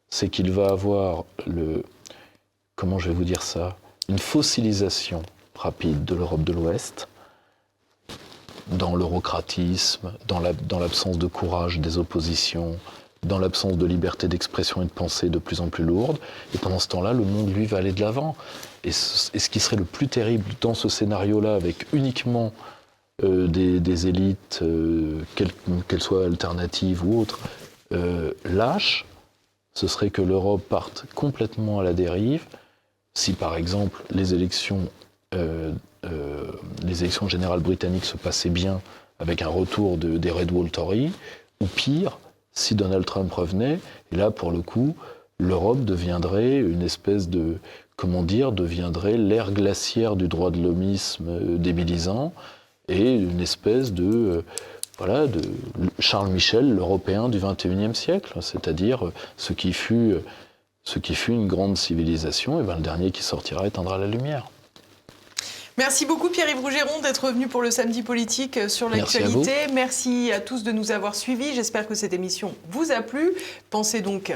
[0.09, 1.83] c'est qu'il va avoir le,
[2.75, 3.75] comment je vais vous dire ça,
[4.07, 5.21] une fossilisation
[5.55, 7.07] rapide de l'Europe de l'Ouest
[8.67, 12.77] dans l'eurocratisme, dans l'absence de courage des oppositions,
[13.25, 16.17] dans l'absence de liberté d'expression et de pensée de plus en plus lourde.
[16.53, 18.35] Et pendant ce temps-là, le monde, lui, va aller de l'avant.
[18.83, 22.53] Et, ce qui serait le plus terrible dans ce scénario-là, avec uniquement
[23.23, 27.39] euh, des, élites, euh, qu'elles soient alternatives ou autres,
[27.91, 29.05] euh, lâches,
[29.73, 32.45] ce serait que l'Europe parte complètement à la dérive
[33.13, 34.89] si, par exemple, les élections
[36.05, 36.51] euh,
[36.83, 38.81] les élections générales britanniques se passaient bien
[39.19, 41.11] avec un retour des Red Wall Tories,
[41.61, 42.19] ou pire,
[42.51, 43.79] si Donald Trump revenait,
[44.11, 44.95] et là pour le coup,
[45.39, 47.57] l'Europe deviendrait une espèce de,
[47.95, 52.33] comment dire, deviendrait l'ère glaciaire du droit de l'homisme euh, débilisant,
[52.87, 54.41] et une espèce de, euh,
[54.97, 55.41] voilà, de
[55.99, 60.15] Charles Michel, l'Européen du XXIe siècle, c'est-à-dire ce qui fut,
[60.83, 64.49] ce qui fut une grande civilisation, et bien le dernier qui sortira éteindra la lumière.
[65.77, 69.51] Merci beaucoup Pierre-Yves Rougeron d'être venu pour le samedi politique sur l'actualité.
[69.73, 71.53] Merci, à tous de nous avoir suivis.
[71.53, 73.33] J'espère que cette émission vous a plu.
[73.69, 74.33] Pensez donc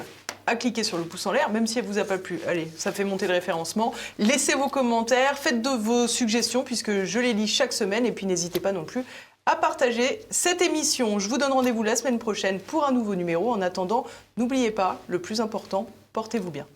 [0.47, 2.41] à cliquer sur le pouce en l'air, même si elle vous a pas plu.
[2.45, 3.93] Allez, ça fait monter le référencement.
[4.17, 8.25] Laissez vos commentaires, faites de vos suggestions puisque je les lis chaque semaine et puis
[8.25, 9.05] n'hésitez pas non plus
[9.45, 11.19] à partager cette émission.
[11.19, 13.53] Je vous donne rendez-vous la semaine prochaine pour un nouveau numéro.
[13.53, 14.05] En attendant,
[14.35, 16.67] n'oubliez pas, le plus important, portez-vous bien.